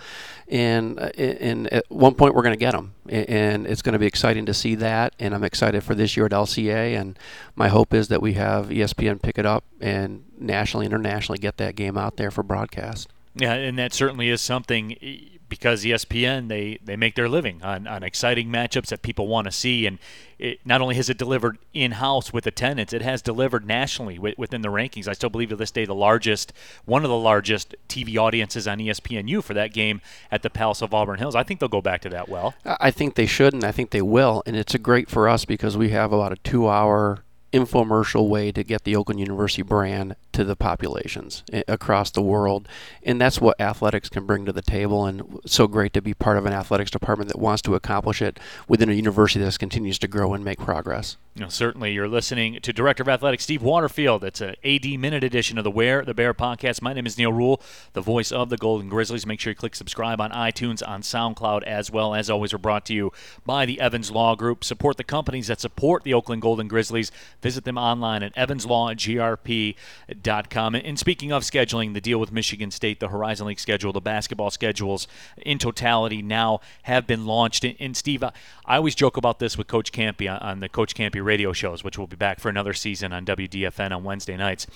And, 0.49 0.99
uh, 0.99 1.11
and 1.17 1.67
at 1.73 1.85
one 1.89 2.15
point, 2.15 2.35
we're 2.35 2.43
going 2.43 2.55
to 2.55 2.59
get 2.59 2.73
them. 2.73 2.95
And 3.09 3.67
it's 3.67 3.83
going 3.83 3.95
to 3.95 3.99
be 3.99 4.07
exciting 4.07 4.47
to 4.47 4.55
see 4.55 4.75
that. 4.77 5.15
And 5.19 5.35
I'm 5.35 5.45
excited 5.45 5.83
for 5.83 5.95
this 5.95 6.17
year 6.17 6.27
at 6.27 6.33
LCA. 6.33 6.99
And 6.99 7.19
my 7.57 7.69
hope 7.69 7.95
is 7.95 8.09
that 8.09 8.21
we 8.23 8.35
have 8.35 8.69
ESPN 8.69 9.23
pick 9.23 9.39
it 9.39 9.47
up 9.47 9.65
and 9.81 10.25
nationally, 10.39 10.87
internationally 10.87 11.39
get 11.39 11.57
that 11.59 11.77
game 11.77 11.97
out 11.97 12.17
there 12.17 12.31
for 12.31 12.43
broadcast. 12.43 13.09
Yeah, 13.39 13.55
and 13.55 13.79
that 13.79 13.93
certainly 13.93 14.29
is 14.29 14.41
something 14.41 14.97
eh, 15.01 15.39
because 15.49 15.85
ESPN 15.85 16.49
they 16.49 16.79
they 16.85 16.97
make 16.97 17.15
their 17.15 17.29
living 17.29 17.63
on, 17.63 17.87
on 17.87 18.03
exciting 18.03 18.49
matchups 18.49 18.89
that 18.89 19.03
people 19.03 19.29
want 19.29 19.47
to 19.47 19.53
see, 19.53 19.87
and 19.87 19.99
it, 20.39 20.59
not 20.65 20.81
only 20.81 20.95
has 20.97 21.09
it 21.09 21.17
delivered 21.17 21.59
in 21.73 21.93
house 21.93 22.33
with 22.33 22.47
attendance, 22.47 22.93
it 22.93 23.03
has 23.03 23.23
delivered 23.23 23.67
nationally 23.67 24.19
within 24.19 24.63
the 24.63 24.69
rankings. 24.69 25.09
I 25.09 25.13
still 25.13 25.31
believe 25.31 25.49
to 25.51 25.57
this 25.57 25.71
day 25.71 25.85
the 25.85 25.95
largest, 25.95 26.53
one 26.85 27.05
of 27.05 27.11
the 27.11 27.17
largest 27.17 27.75
TV 27.89 28.19
audiences 28.19 28.69
on 28.69 28.79
ESPNU 28.79 29.43
for 29.43 29.55
that 29.55 29.73
game 29.73 30.01
at 30.31 30.43
the 30.43 30.51
Palace 30.51 30.83
of 30.83 30.93
Auburn 30.93 31.19
Hills. 31.19 31.35
I 31.35 31.43
think 31.43 31.61
they'll 31.61 31.69
go 31.69 31.81
back 31.81 32.03
to 32.03 32.09
that 32.11 32.29
well. 32.29 32.55
I 32.65 32.91
think 32.91 33.15
they 33.15 33.27
should, 33.27 33.55
and 33.55 33.65
I 33.65 33.73
think 33.73 33.91
they 33.91 34.03
will, 34.03 34.43
and 34.47 34.57
it's 34.57 34.75
a 34.75 34.79
great 34.79 35.09
for 35.09 35.29
us 35.29 35.45
because 35.45 35.77
we 35.77 35.91
have 35.91 36.13
about 36.13 36.33
a 36.33 36.37
two-hour 36.37 37.25
infomercial 37.53 38.29
way 38.29 38.53
to 38.53 38.63
get 38.63 38.85
the 38.85 38.95
Oakland 38.95 39.21
University 39.21 39.63
brand 39.63 40.17
to 40.33 40.45
the 40.45 40.57
populations 40.57 41.43
eh, 41.53 41.63
across 41.67 42.11
the 42.11 42.23
world. 42.23 42.69
And 43.03 43.21
that's 43.21 43.41
what 43.41 43.61
athletics 43.61 44.09
can 44.09 44.27
bring 44.27 44.45
to 44.45 44.53
the 44.53 44.63
table. 44.63 45.07
And 45.07 45.41
so 45.47 45.67
great 45.67 45.93
to 45.95 46.03
be 46.03 46.15
part 46.15 46.37
of 46.37 46.47
an 46.47 46.53
athletics 46.53 46.91
department 46.91 47.31
that 47.31 47.39
wants 47.39 47.63
to 47.63 47.75
accomplish 47.75 48.21
it 48.21 48.39
within 48.69 48.89
a 48.91 48.93
university 48.93 49.45
that 49.45 49.59
continues 49.59 49.99
to 50.01 50.09
grow 50.09 50.35
and 50.35 50.45
make 50.45 50.59
progress. 50.59 51.17
Know, 51.39 51.49
certainly, 51.49 51.93
you're 51.93 52.09
listening 52.09 52.61
to 52.63 52.73
Director 52.73 53.05
of 53.05 53.09
Athletics 53.09 53.45
Steve 53.45 53.63
Waterfield. 53.63 54.25
It's 54.25 54.41
an 54.41 54.57
AD 54.65 54.85
Minute 54.99 55.23
edition 55.23 55.57
of 55.57 55.63
the 55.63 55.71
Wear 55.71 56.05
the 56.05 56.15
Bear 56.15 56.35
podcast. 56.35 56.83
My 56.83 56.93
name 56.93 57.07
is 57.07 57.17
Neal 57.17 57.33
Ruhl, 57.33 57.63
the 57.93 58.01
voice 58.01 58.33
of 58.33 58.49
the 58.49 58.57
Golden 58.57 58.89
Grizzlies. 58.89 59.25
Make 59.25 59.39
sure 59.39 59.53
you 59.53 59.55
click 59.55 59.77
subscribe 59.77 60.21
on 60.21 60.33
iTunes, 60.33 60.87
on 60.87 61.03
SoundCloud 61.03 61.63
as 61.63 61.93
well. 61.93 62.13
As 62.13 62.29
always, 62.29 62.53
we're 62.53 62.59
brought 62.59 62.85
to 62.87 62.95
you 62.95 63.13
by 63.47 63.67
the 63.67 63.81
Evans 63.81 64.11
Law 64.11 64.35
Group. 64.35 64.65
Support 64.65 64.97
the 64.97 65.05
companies 65.05 65.47
that 65.47 65.61
support 65.61 66.03
the 66.03 66.13
Oakland 66.13 66.43
Golden 66.43 66.67
Grizzlies. 66.67 67.13
Visit 67.41 67.65
them 67.65 67.79
online 67.79 68.23
at 68.23 68.35
evanslawgrp.com. 68.35 70.75
And 70.75 70.99
speaking 70.99 71.33
of 71.33 71.43
scheduling, 71.43 71.95
the 71.95 72.01
deal 72.01 72.19
with 72.19 72.33
Michigan 72.33 72.71
State, 72.71 73.01
the 73.01 73.09
Horizon 73.09 73.47
League 73.47 73.61
schedule, 73.61 73.93
the 73.93 74.01
basketball 74.01 74.51
schedules 74.51 75.07
in 75.37 75.59
totality 75.59 76.23
now 76.23 76.61
have 76.83 77.07
been 77.07 77.27
launched. 77.27 77.65
And, 77.65 77.97
Steve, 77.97 78.23
I 78.23 78.33
always 78.67 78.95
joke 78.95 79.17
about 79.17 79.39
this 79.39 79.57
with 79.57 79.69
Coach 79.69 79.93
Kampe 79.93 80.43
on 80.43 80.61
the 80.61 80.69
Coach 80.69 80.95
Kampe 80.95 81.25
radio 81.25 81.53
shows, 81.53 81.85
which 81.85 81.97
will 81.97 82.07
be 82.07 82.17
back 82.17 82.41
for 82.41 82.49
another 82.49 82.73
season 82.73 83.13
on 83.13 83.25
WDFN 83.25 83.93
on 83.93 84.05
Wednesday 84.05 84.37
nights. 84.37 84.67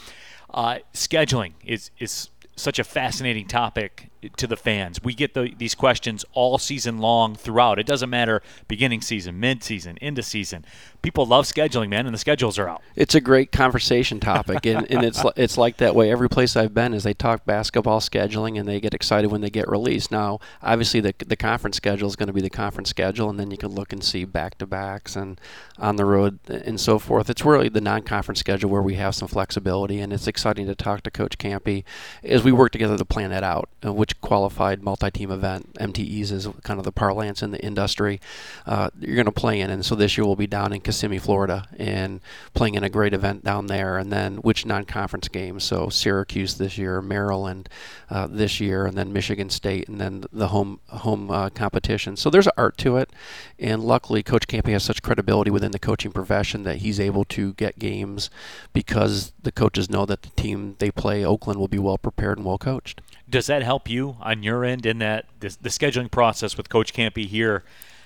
Uh, 0.51 0.79
scheduling 0.93 1.53
is 1.65 1.91
is 1.99 2.29
such 2.55 2.79
a 2.79 2.85
fascinating 2.85 3.49
topic 3.49 4.12
to 4.37 4.47
the 4.47 4.57
fans. 4.57 5.03
We 5.03 5.15
get 5.15 5.35
the, 5.35 5.53
these 5.57 5.75
questions 5.75 6.25
all 6.33 6.59
season 6.59 6.99
long 6.99 7.35
throughout. 7.35 7.79
It 7.79 7.87
doesn't 7.87 8.11
matter 8.11 8.43
beginning 8.69 9.01
season, 9.01 9.41
mid 9.41 9.63
season, 9.63 9.99
end 9.99 10.19
of 10.19 10.25
season. 10.25 10.65
People 11.03 11.27
love 11.27 11.47
scheduling, 11.47 11.89
man, 11.89 12.07
and 12.07 12.15
the 12.15 12.19
schedules 12.19 12.59
are 12.59 12.69
out. 12.69 12.83
It's 12.95 13.15
a 13.15 13.21
great 13.21 13.51
conversation 13.51 14.21
topic, 14.21 14.65
and, 14.67 14.89
and 14.91 15.05
it's 15.05 15.23
it's 15.37 15.59
like 15.59 15.79
that 15.79 15.95
way. 15.95 16.11
Every 16.11 16.29
place 16.29 16.57
I've 16.57 16.75
been 16.75 16.95
is 16.95 17.03
they 17.03 17.15
talk 17.15 17.45
basketball 17.45 18.01
scheduling, 18.01 18.59
and 18.59 18.69
they 18.69 18.81
get 18.81 18.95
excited 18.95 19.31
when 19.31 19.41
they 19.41 19.51
get 19.51 19.69
released. 19.69 20.13
Now, 20.13 20.39
obviously, 20.63 21.01
the 21.01 21.15
the 21.27 21.37
conference 21.37 21.77
schedule 21.77 22.09
is 22.09 22.17
going 22.17 22.29
to 22.29 22.33
be 22.33 22.41
the 22.41 22.51
conference 22.51 22.91
schedule, 22.91 23.29
and 23.29 23.41
then 23.41 23.51
you 23.51 23.59
can 23.59 23.71
look 23.71 23.93
and 23.93 24.03
see 24.05 24.25
back 24.25 24.59
to 24.59 24.67
backs 24.67 25.17
and 25.17 25.41
on 25.79 25.97
the 25.97 26.05
road 26.05 26.39
and 26.49 26.81
so 26.81 26.99
forth. 26.99 27.29
It's 27.29 27.45
really 27.45 27.69
the 27.69 27.81
non-conference 27.81 28.39
schedule 28.39 28.71
where 28.71 28.83
we 28.83 28.95
have 28.95 29.15
some 29.15 29.27
flexibility, 29.27 29.99
and 29.99 30.13
it's 30.13 30.29
exciting 30.29 30.67
to 30.67 30.75
talk 30.77 31.03
to 31.03 31.11
Coach 31.11 31.39
Kampe 31.39 31.83
as 32.23 32.45
we 32.45 32.53
work 32.53 32.71
together 32.71 32.97
to 32.97 33.05
plan 33.05 33.31
that 33.31 33.43
out, 33.43 33.69
uh, 33.85 33.93
qualified 34.21 34.83
multi-team 34.83 35.31
event 35.31 35.75
MTEs 35.75 36.31
is 36.33 36.49
kind 36.63 36.79
of 36.79 36.85
the 36.85 36.93
parlance 36.93 37.43
in 37.43 37.51
the 37.51 37.65
industry. 37.65 38.21
Uh, 38.67 38.91
you're 39.01 39.17
going 39.17 39.27
to 39.27 39.33
play 39.33 39.61
in, 39.61 39.71
and 39.71 39.85
so 39.85 39.95
this 39.95 40.17
year 40.17 40.25
we'll 40.25 40.37
be 40.37 40.47
down 40.47 40.73
in 40.73 40.81
Kissimmee, 40.81 41.19
Florida, 41.19 41.67
and 41.79 42.21
playing 42.55 42.75
in 42.75 42.85
a 42.85 42.91
great 42.91 43.15
event 43.15 43.45
down 43.45 43.67
there. 43.67 43.99
And 43.99 44.13
then 44.13 44.37
which 44.37 44.67
non-conference 44.67 45.29
games? 45.29 45.65
So 45.65 45.89
Syracuse 45.89 46.55
this 46.55 46.79
year, 46.79 47.01
Maryland 47.01 47.69
uh, 48.11 48.27
this 48.31 48.61
year, 48.61 48.87
and 48.87 48.97
then 48.97 49.13
Michigan 49.13 49.51
State, 49.51 49.89
and 49.89 50.01
then 50.01 50.25
the 50.33 50.49
home 50.49 50.81
home 50.89 51.31
uh, 51.31 51.51
competition. 51.51 52.17
So 52.17 52.31
there's 52.31 52.49
art 52.57 52.77
to 52.79 52.97
it, 52.97 53.11
and 53.59 53.83
luckily 53.83 54.23
Coach 54.23 54.47
Kampe 54.47 54.73
has 54.73 54.85
such 54.85 55.03
credibility 55.03 55.51
within 55.51 55.73
the 55.73 55.79
coaching 55.79 56.13
profession 56.13 56.63
that 56.65 56.79
he's 56.79 57.01
able 57.01 57.25
to 57.27 57.53
get 57.55 57.79
games 57.79 58.31
because 58.73 59.33
the 59.43 59.53
coaches 59.53 59.91
know 59.91 60.07
that 60.07 60.23
the 60.23 60.31
team 60.31 60.77
they 60.79 60.91
play, 60.91 61.25
Oakland, 61.25 61.59
will 61.59 61.69
be 61.69 61.79
well 61.79 61.99
prepared 61.99 62.39
and 62.39 62.47
well 62.47 62.59
coached. 62.59 63.01
Does 63.33 63.47
that 63.47 63.63
help 63.63 63.89
you 63.89 64.19
on 64.21 64.43
your 64.43 64.63
end 64.63 64.85
in 64.85 64.99
that 64.99 65.25
the, 65.41 65.57
the 65.63 65.71
scheduling 65.71 66.11
process 66.11 66.59
with 66.59 66.69
Coach 66.69 66.93
Kampe 66.93 67.27
here? 67.27 67.65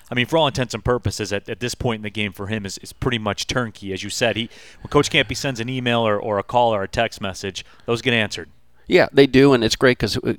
I 0.09 0.15
mean, 0.15 0.25
for 0.25 0.37
all 0.37 0.47
intents 0.47 0.73
and 0.73 0.85
purposes, 0.85 1.33
at, 1.33 1.49
at 1.49 1.59
this 1.59 1.75
point 1.75 1.99
in 1.99 2.03
the 2.03 2.09
game 2.09 2.31
for 2.31 2.47
him 2.47 2.65
is, 2.65 2.77
is 2.77 2.93
pretty 2.93 3.17
much 3.17 3.45
turnkey. 3.45 3.91
As 3.91 4.03
you 4.03 4.09
said, 4.09 4.37
he 4.37 4.49
when 4.81 4.89
Coach 4.89 5.09
Kampe 5.09 5.35
sends 5.35 5.59
an 5.59 5.67
email 5.67 6.07
or, 6.07 6.17
or 6.17 6.39
a 6.39 6.43
call 6.43 6.73
or 6.73 6.81
a 6.81 6.87
text 6.87 7.19
message, 7.19 7.65
those 7.85 8.01
get 8.01 8.13
answered. 8.13 8.49
Yeah, 8.87 9.07
they 9.11 9.27
do, 9.27 9.51
and 9.51 9.65
it's 9.65 9.75
great 9.75 9.97
because 9.97 10.15
uh, 10.15 10.35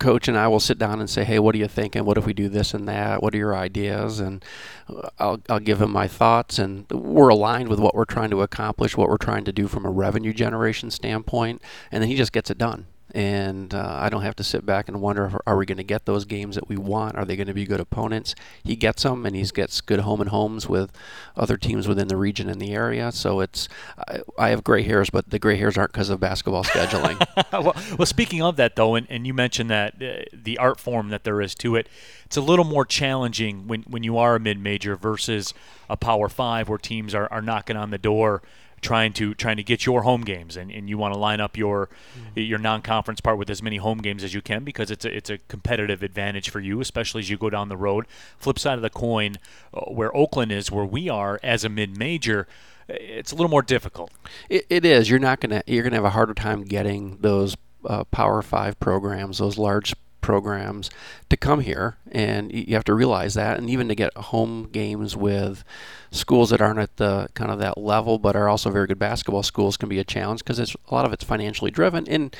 coach 0.00 0.26
and 0.26 0.36
I 0.36 0.48
will 0.48 0.58
sit 0.58 0.76
down 0.76 0.98
and 0.98 1.08
say, 1.08 1.22
"Hey, 1.22 1.38
what 1.38 1.54
are 1.54 1.58
you 1.58 1.68
thinking? 1.68 2.04
What 2.04 2.18
if 2.18 2.26
we 2.26 2.34
do 2.34 2.48
this 2.48 2.74
and 2.74 2.88
that? 2.88 3.22
What 3.22 3.36
are 3.36 3.38
your 3.38 3.54
ideas?" 3.54 4.18
And 4.18 4.44
uh, 4.88 5.08
I'll 5.20 5.40
I'll 5.48 5.60
give 5.60 5.80
him 5.80 5.92
my 5.92 6.08
thoughts, 6.08 6.58
and 6.58 6.90
we're 6.90 7.28
aligned 7.28 7.68
with 7.68 7.78
what 7.78 7.94
we're 7.94 8.06
trying 8.06 8.30
to 8.30 8.42
accomplish, 8.42 8.96
what 8.96 9.08
we're 9.08 9.18
trying 9.18 9.44
to 9.44 9.52
do 9.52 9.68
from 9.68 9.86
a 9.86 9.90
revenue 9.90 10.32
generation 10.32 10.90
standpoint, 10.90 11.62
and 11.92 12.02
then 12.02 12.08
he 12.08 12.16
just 12.16 12.32
gets 12.32 12.50
it 12.50 12.58
done 12.58 12.88
and 13.12 13.74
uh, 13.74 13.98
I 14.00 14.08
don't 14.08 14.22
have 14.22 14.36
to 14.36 14.44
sit 14.44 14.64
back 14.64 14.88
and 14.88 15.00
wonder 15.00 15.38
are 15.46 15.56
we 15.56 15.66
going 15.66 15.78
to 15.78 15.84
get 15.84 16.06
those 16.06 16.24
games 16.24 16.54
that 16.54 16.68
we 16.68 16.76
want? 16.76 17.16
Are 17.16 17.24
they 17.24 17.36
going 17.36 17.46
to 17.46 17.54
be 17.54 17.66
good 17.66 17.80
opponents? 17.80 18.34
He 18.64 18.74
gets 18.74 19.02
them, 19.02 19.26
and 19.26 19.36
he 19.36 19.42
gets 19.44 19.80
good 19.80 20.00
home 20.00 20.20
and 20.20 20.30
homes 20.30 20.68
with 20.68 20.92
other 21.36 21.56
teams 21.56 21.86
within 21.86 22.08
the 22.08 22.16
region 22.16 22.48
and 22.48 22.60
the 22.60 22.72
area. 22.72 23.12
So 23.12 23.40
it's 23.40 23.68
I, 24.08 24.20
I 24.38 24.48
have 24.48 24.64
gray 24.64 24.82
hairs, 24.82 25.10
but 25.10 25.30
the 25.30 25.38
gray 25.38 25.56
hairs 25.56 25.76
aren't 25.76 25.92
because 25.92 26.08
of 26.08 26.20
basketball 26.20 26.64
scheduling. 26.64 27.18
well, 27.52 27.76
well, 27.98 28.06
speaking 28.06 28.42
of 28.42 28.56
that 28.56 28.76
though, 28.76 28.94
and, 28.94 29.06
and 29.10 29.26
you 29.26 29.34
mentioned 29.34 29.70
that 29.70 30.02
uh, 30.02 30.24
the 30.32 30.56
art 30.58 30.80
form 30.80 31.10
that 31.10 31.24
there 31.24 31.40
is 31.42 31.54
to 31.56 31.76
it, 31.76 31.88
it's 32.24 32.36
a 32.38 32.42
little 32.42 32.64
more 32.64 32.86
challenging 32.86 33.66
when 33.66 33.82
when 33.82 34.02
you 34.02 34.16
are 34.16 34.36
a 34.36 34.40
mid 34.40 34.58
major 34.58 34.96
versus 34.96 35.52
a 35.90 35.96
Power 35.96 36.30
Five, 36.30 36.68
where 36.68 36.78
teams 36.78 37.14
are, 37.14 37.30
are 37.30 37.42
knocking 37.42 37.76
on 37.76 37.90
the 37.90 37.98
door 37.98 38.42
trying 38.82 39.12
to 39.14 39.32
trying 39.34 39.56
to 39.56 39.62
get 39.62 39.86
your 39.86 40.02
home 40.02 40.22
games 40.22 40.56
and, 40.56 40.70
and 40.70 40.88
you 40.88 40.98
want 40.98 41.14
to 41.14 41.18
line 41.18 41.40
up 41.40 41.56
your 41.56 41.88
mm-hmm. 42.18 42.40
your 42.40 42.58
non-conference 42.58 43.20
part 43.20 43.38
with 43.38 43.48
as 43.48 43.62
many 43.62 43.76
home 43.76 43.98
games 43.98 44.22
as 44.22 44.34
you 44.34 44.42
can 44.42 44.64
because 44.64 44.90
it's 44.90 45.04
a, 45.04 45.16
it's 45.16 45.30
a 45.30 45.38
competitive 45.48 46.02
advantage 46.02 46.50
for 46.50 46.60
you 46.60 46.80
especially 46.80 47.20
as 47.20 47.30
you 47.30 47.38
go 47.38 47.48
down 47.48 47.68
the 47.68 47.76
road. 47.76 48.06
Flip 48.38 48.58
side 48.58 48.74
of 48.74 48.82
the 48.82 48.90
coin 48.90 49.38
uh, 49.72 49.80
where 49.82 50.14
Oakland 50.14 50.52
is 50.52 50.70
where 50.70 50.84
we 50.84 51.08
are 51.08 51.40
as 51.42 51.64
a 51.64 51.68
mid-major 51.68 52.46
it's 52.88 53.30
a 53.30 53.36
little 53.36 53.48
more 53.48 53.62
difficult. 53.62 54.10
It, 54.50 54.66
it 54.68 54.84
is. 54.84 55.08
You're 55.08 55.20
not 55.20 55.40
going 55.40 55.50
to 55.50 55.62
you're 55.72 55.84
going 55.84 55.92
to 55.92 55.96
have 55.96 56.04
a 56.04 56.10
harder 56.10 56.34
time 56.34 56.64
getting 56.64 57.18
those 57.20 57.56
uh, 57.86 58.04
power 58.04 58.42
5 58.42 58.78
programs 58.78 59.38
those 59.38 59.58
large 59.58 59.94
programs 60.22 60.88
to 61.28 61.36
come 61.36 61.60
here, 61.60 61.98
and 62.10 62.50
you 62.50 62.74
have 62.74 62.84
to 62.84 62.94
realize 62.94 63.34
that. 63.34 63.58
And 63.58 63.68
even 63.68 63.88
to 63.88 63.94
get 63.94 64.16
home 64.16 64.70
games 64.72 65.14
with 65.14 65.64
schools 66.10 66.48
that 66.50 66.62
aren't 66.62 66.78
at 66.78 66.96
the 66.96 67.28
kind 67.34 67.50
of 67.50 67.58
that 67.58 67.76
level, 67.76 68.18
but 68.18 68.34
are 68.34 68.48
also 68.48 68.70
very 68.70 68.86
good 68.86 68.98
basketball 68.98 69.42
schools, 69.42 69.76
can 69.76 69.90
be 69.90 69.98
a 69.98 70.04
challenge 70.04 70.40
because 70.40 70.58
it's 70.58 70.74
a 70.88 70.94
lot 70.94 71.04
of 71.04 71.12
it's 71.12 71.24
financially 71.24 71.70
driven. 71.70 72.08
And 72.08 72.34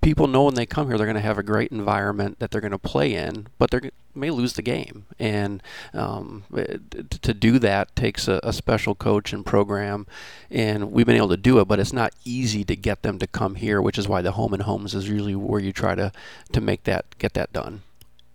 people 0.00 0.26
know 0.26 0.44
when 0.44 0.54
they 0.54 0.66
come 0.66 0.88
here 0.88 0.96
they're 0.96 1.06
going 1.06 1.14
to 1.14 1.20
have 1.20 1.38
a 1.38 1.42
great 1.42 1.72
environment 1.72 2.38
that 2.38 2.50
they're 2.50 2.60
going 2.60 2.72
to 2.72 2.78
play 2.78 3.14
in, 3.14 3.46
but 3.58 3.70
they 3.70 3.90
may 4.14 4.30
lose 4.30 4.54
the 4.54 4.62
game. 4.62 5.06
And 5.18 5.62
um, 5.94 6.44
to 6.50 7.34
do 7.34 7.58
that 7.58 7.94
takes 7.96 8.28
a, 8.28 8.40
a, 8.42 8.52
special 8.52 8.94
coach 8.94 9.32
and 9.32 9.44
program, 9.44 10.06
and 10.50 10.92
we've 10.92 11.06
been 11.06 11.16
able 11.16 11.28
to 11.28 11.36
do 11.36 11.58
it. 11.60 11.68
But 11.68 11.80
it's 11.80 11.92
not 11.92 12.12
easy 12.24 12.64
to 12.64 12.76
get 12.76 13.02
them 13.02 13.18
to 13.18 13.26
come 13.26 13.56
here, 13.56 13.80
which 13.80 13.98
is 13.98 14.08
why 14.08 14.22
the 14.22 14.32
home 14.32 14.52
and 14.52 14.62
homes 14.62 14.94
is 14.94 15.08
usually 15.08 15.34
where 15.34 15.60
you 15.60 15.72
try 15.72 15.94
to 15.94 16.12
to 16.52 16.60
make 16.60 16.84
that 16.84 17.06
get 17.18 17.34
that 17.34 17.52
done. 17.52 17.82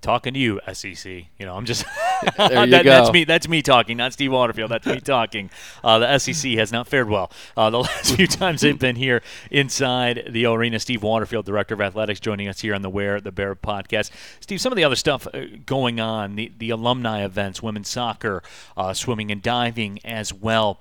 Talking 0.02 0.34
to 0.34 0.40
you, 0.40 0.60
SEC. 0.74 1.06
You 1.06 1.46
know, 1.46 1.56
I'm 1.56 1.66
just 1.66 1.86
There 2.38 2.66
you 2.66 2.72
that, 2.72 2.84
go. 2.84 2.90
that's 2.90 3.12
me. 3.12 3.24
That's 3.24 3.48
me 3.48 3.62
talking, 3.62 3.98
not 3.98 4.14
Steve 4.14 4.32
Waterfield. 4.32 4.72
That's 4.72 4.86
me 4.86 5.00
talking. 5.00 5.50
Uh, 5.84 6.00
the 6.00 6.20
SEC 6.20 6.54
has 6.54 6.72
not 6.72 6.88
fared 6.88 7.10
well 7.10 7.32
uh, 7.56 7.70
the 7.70 7.80
last 7.82 8.16
few 8.16 8.28
times 8.28 8.62
they've 8.62 8.78
been 8.78 8.96
here 8.96 9.22
inside 9.52 10.30
the 10.32 10.46
arena. 10.46 10.80
Steve 10.80 11.04
Waterfield, 11.04 11.46
director 11.46 11.74
of 11.74 11.82
athletics, 11.82 12.20
joining 12.20 12.48
us 12.48 12.62
here 12.62 12.74
on 12.74 12.82
the 12.82 12.90
Wear 12.90 13.20
the 13.22 13.32
Bear 13.32 13.56
podcast. 13.56 14.12
Steve, 14.40 14.62
some 14.62 14.72
of 14.72 14.78
the 14.78 14.84
other 14.84 14.96
stuff 14.96 15.28
uh, 15.34 15.46
going 15.66 16.00
on, 16.00 16.36
the 16.36 16.52
the 16.58 16.70
alumni 16.70 17.24
events, 17.24 17.62
women's 17.62 17.90
soccer, 17.90 18.44
uh, 18.76 18.94
swimming 18.94 19.32
and 19.32 19.42
diving 19.42 20.00
as 20.06 20.34
well. 20.34 20.80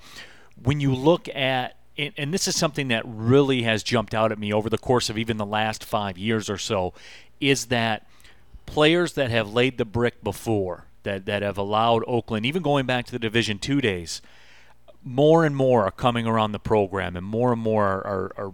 When 0.62 0.80
you 0.80 0.94
look 0.94 1.28
at 1.28 1.76
and, 1.98 2.12
and 2.16 2.34
this 2.34 2.46
is 2.48 2.56
something 2.56 2.88
that 2.88 3.02
really 3.06 3.62
has 3.62 3.82
jumped 3.82 4.14
out 4.14 4.32
at 4.32 4.38
me 4.38 4.52
over 4.52 4.68
the 4.68 4.78
course 4.78 5.08
of 5.10 5.18
even 5.18 5.36
the 5.36 5.46
last 5.46 5.84
five 5.84 6.18
years 6.18 6.50
or 6.50 6.58
so, 6.58 6.92
is 7.40 7.66
that 7.66 8.06
players 8.66 9.14
that 9.14 9.30
have 9.30 9.52
laid 9.52 9.78
the 9.78 9.84
brick 9.84 10.22
before, 10.22 10.86
that, 11.04 11.26
that 11.26 11.42
have 11.42 11.56
allowed 11.56 12.04
Oakland, 12.06 12.44
even 12.44 12.62
going 12.62 12.86
back 12.86 13.06
to 13.06 13.12
the 13.12 13.18
Division 13.18 13.58
Two 13.58 13.80
days, 13.80 14.20
more 15.02 15.44
and 15.44 15.56
more 15.56 15.84
are 15.84 15.92
coming 15.92 16.26
around 16.26 16.52
the 16.52 16.58
program, 16.58 17.16
and 17.16 17.24
more 17.24 17.52
and 17.52 17.62
more 17.62 17.86
are, 17.86 18.32
are, 18.36 18.52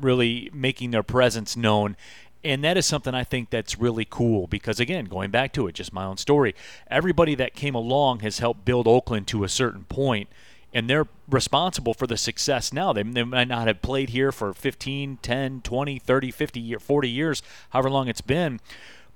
really 0.00 0.50
making 0.52 0.90
their 0.90 1.02
presence 1.02 1.56
known. 1.56 1.96
And 2.42 2.62
that 2.62 2.76
is 2.76 2.84
something 2.84 3.14
I 3.14 3.24
think 3.24 3.48
that's 3.48 3.78
really 3.78 4.04
cool 4.04 4.46
because, 4.46 4.78
again, 4.78 5.06
going 5.06 5.30
back 5.30 5.52
to 5.54 5.66
it, 5.66 5.74
just 5.76 5.92
my 5.92 6.04
own 6.04 6.18
story, 6.18 6.54
everybody 6.90 7.34
that 7.36 7.54
came 7.54 7.74
along 7.74 8.20
has 8.20 8.40
helped 8.40 8.64
build 8.64 8.86
Oakland 8.86 9.26
to 9.28 9.44
a 9.44 9.48
certain 9.48 9.84
point, 9.84 10.28
and 10.74 10.90
they're 10.90 11.06
responsible 11.28 11.94
for 11.94 12.06
the 12.06 12.18
success 12.18 12.72
now. 12.72 12.92
They, 12.92 13.02
they 13.02 13.24
might 13.24 13.48
not 13.48 13.66
have 13.66 13.80
played 13.80 14.10
here 14.10 14.30
for 14.30 14.52
15, 14.52 15.18
10, 15.22 15.60
20, 15.62 15.98
30, 15.98 16.30
50, 16.30 16.74
40 16.74 17.08
years, 17.08 17.42
however 17.70 17.88
long 17.88 18.08
it's 18.08 18.20
been, 18.20 18.60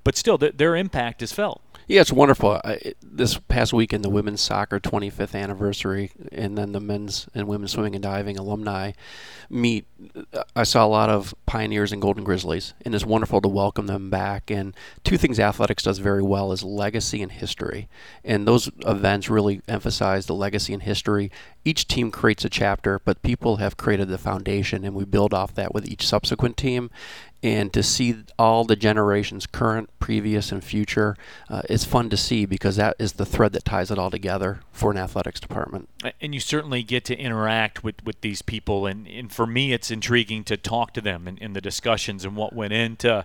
but 0.08 0.16
still, 0.16 0.38
th- 0.38 0.56
their 0.56 0.74
impact 0.74 1.20
is 1.20 1.32
felt. 1.32 1.60
Yeah, 1.86 2.00
it's 2.00 2.10
wonderful. 2.10 2.62
I, 2.64 2.94
this 3.02 3.36
past 3.36 3.74
weekend, 3.74 4.02
the 4.02 4.08
women's 4.08 4.40
soccer 4.40 4.80
25th 4.80 5.38
anniversary, 5.38 6.12
and 6.32 6.56
then 6.56 6.72
the 6.72 6.80
men's 6.80 7.28
and 7.34 7.46
women's 7.46 7.72
swimming 7.72 7.94
and 7.94 8.02
diving 8.02 8.38
alumni 8.38 8.92
meet. 9.50 9.86
I 10.56 10.62
saw 10.62 10.84
a 10.84 10.88
lot 10.88 11.10
of 11.10 11.34
pioneers 11.44 11.92
and 11.92 12.00
Golden 12.00 12.24
Grizzlies, 12.24 12.72
and 12.86 12.94
it's 12.94 13.04
wonderful 13.04 13.42
to 13.42 13.48
welcome 13.48 13.86
them 13.86 14.08
back. 14.08 14.50
And 14.50 14.74
two 15.04 15.18
things 15.18 15.38
athletics 15.38 15.82
does 15.82 15.98
very 15.98 16.22
well 16.22 16.52
is 16.52 16.62
legacy 16.62 17.22
and 17.22 17.32
history, 17.32 17.88
and 18.24 18.48
those 18.48 18.70
events 18.86 19.28
really 19.28 19.60
emphasize 19.68 20.24
the 20.24 20.34
legacy 20.34 20.72
and 20.72 20.82
history. 20.82 21.30
Each 21.66 21.86
team 21.86 22.10
creates 22.10 22.46
a 22.46 22.50
chapter, 22.50 22.98
but 22.98 23.22
people 23.22 23.56
have 23.56 23.76
created 23.76 24.08
the 24.08 24.16
foundation, 24.16 24.84
and 24.84 24.94
we 24.94 25.04
build 25.04 25.34
off 25.34 25.54
that 25.54 25.74
with 25.74 25.86
each 25.86 26.06
subsequent 26.06 26.56
team 26.56 26.90
and 27.42 27.72
to 27.72 27.82
see 27.82 28.16
all 28.38 28.64
the 28.64 28.74
generations 28.74 29.46
current 29.46 29.88
previous 30.00 30.50
and 30.50 30.64
future 30.64 31.16
uh, 31.48 31.62
it's 31.68 31.84
fun 31.84 32.10
to 32.10 32.16
see 32.16 32.44
because 32.44 32.76
that 32.76 32.96
is 32.98 33.12
the 33.12 33.26
thread 33.26 33.52
that 33.52 33.64
ties 33.64 33.90
it 33.90 33.98
all 33.98 34.10
together 34.10 34.60
for 34.72 34.90
an 34.90 34.98
athletics 34.98 35.38
department. 35.38 35.88
And 36.20 36.34
you 36.34 36.40
certainly 36.40 36.82
get 36.82 37.04
to 37.06 37.16
interact 37.16 37.84
with, 37.84 38.04
with 38.04 38.20
these 38.22 38.42
people 38.42 38.86
and, 38.86 39.06
and 39.06 39.32
for 39.32 39.46
me 39.46 39.72
it's 39.72 39.90
intriguing 39.90 40.44
to 40.44 40.56
talk 40.56 40.92
to 40.94 41.00
them 41.00 41.28
in, 41.28 41.38
in 41.38 41.52
the 41.52 41.60
discussions 41.60 42.24
and 42.24 42.36
what 42.36 42.52
went 42.52 42.72
into 42.72 43.24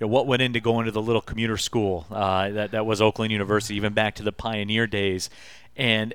what 0.00 0.26
went 0.26 0.42
into 0.42 0.58
going 0.58 0.84
to 0.86 0.90
the 0.90 1.02
little 1.02 1.22
commuter 1.22 1.56
school 1.56 2.06
uh, 2.10 2.50
that, 2.50 2.72
that 2.72 2.84
was 2.84 3.00
Oakland 3.00 3.30
University 3.30 3.76
even 3.76 3.92
back 3.92 4.16
to 4.16 4.24
the 4.24 4.32
pioneer 4.32 4.88
days. 4.88 5.30
And 5.76 6.14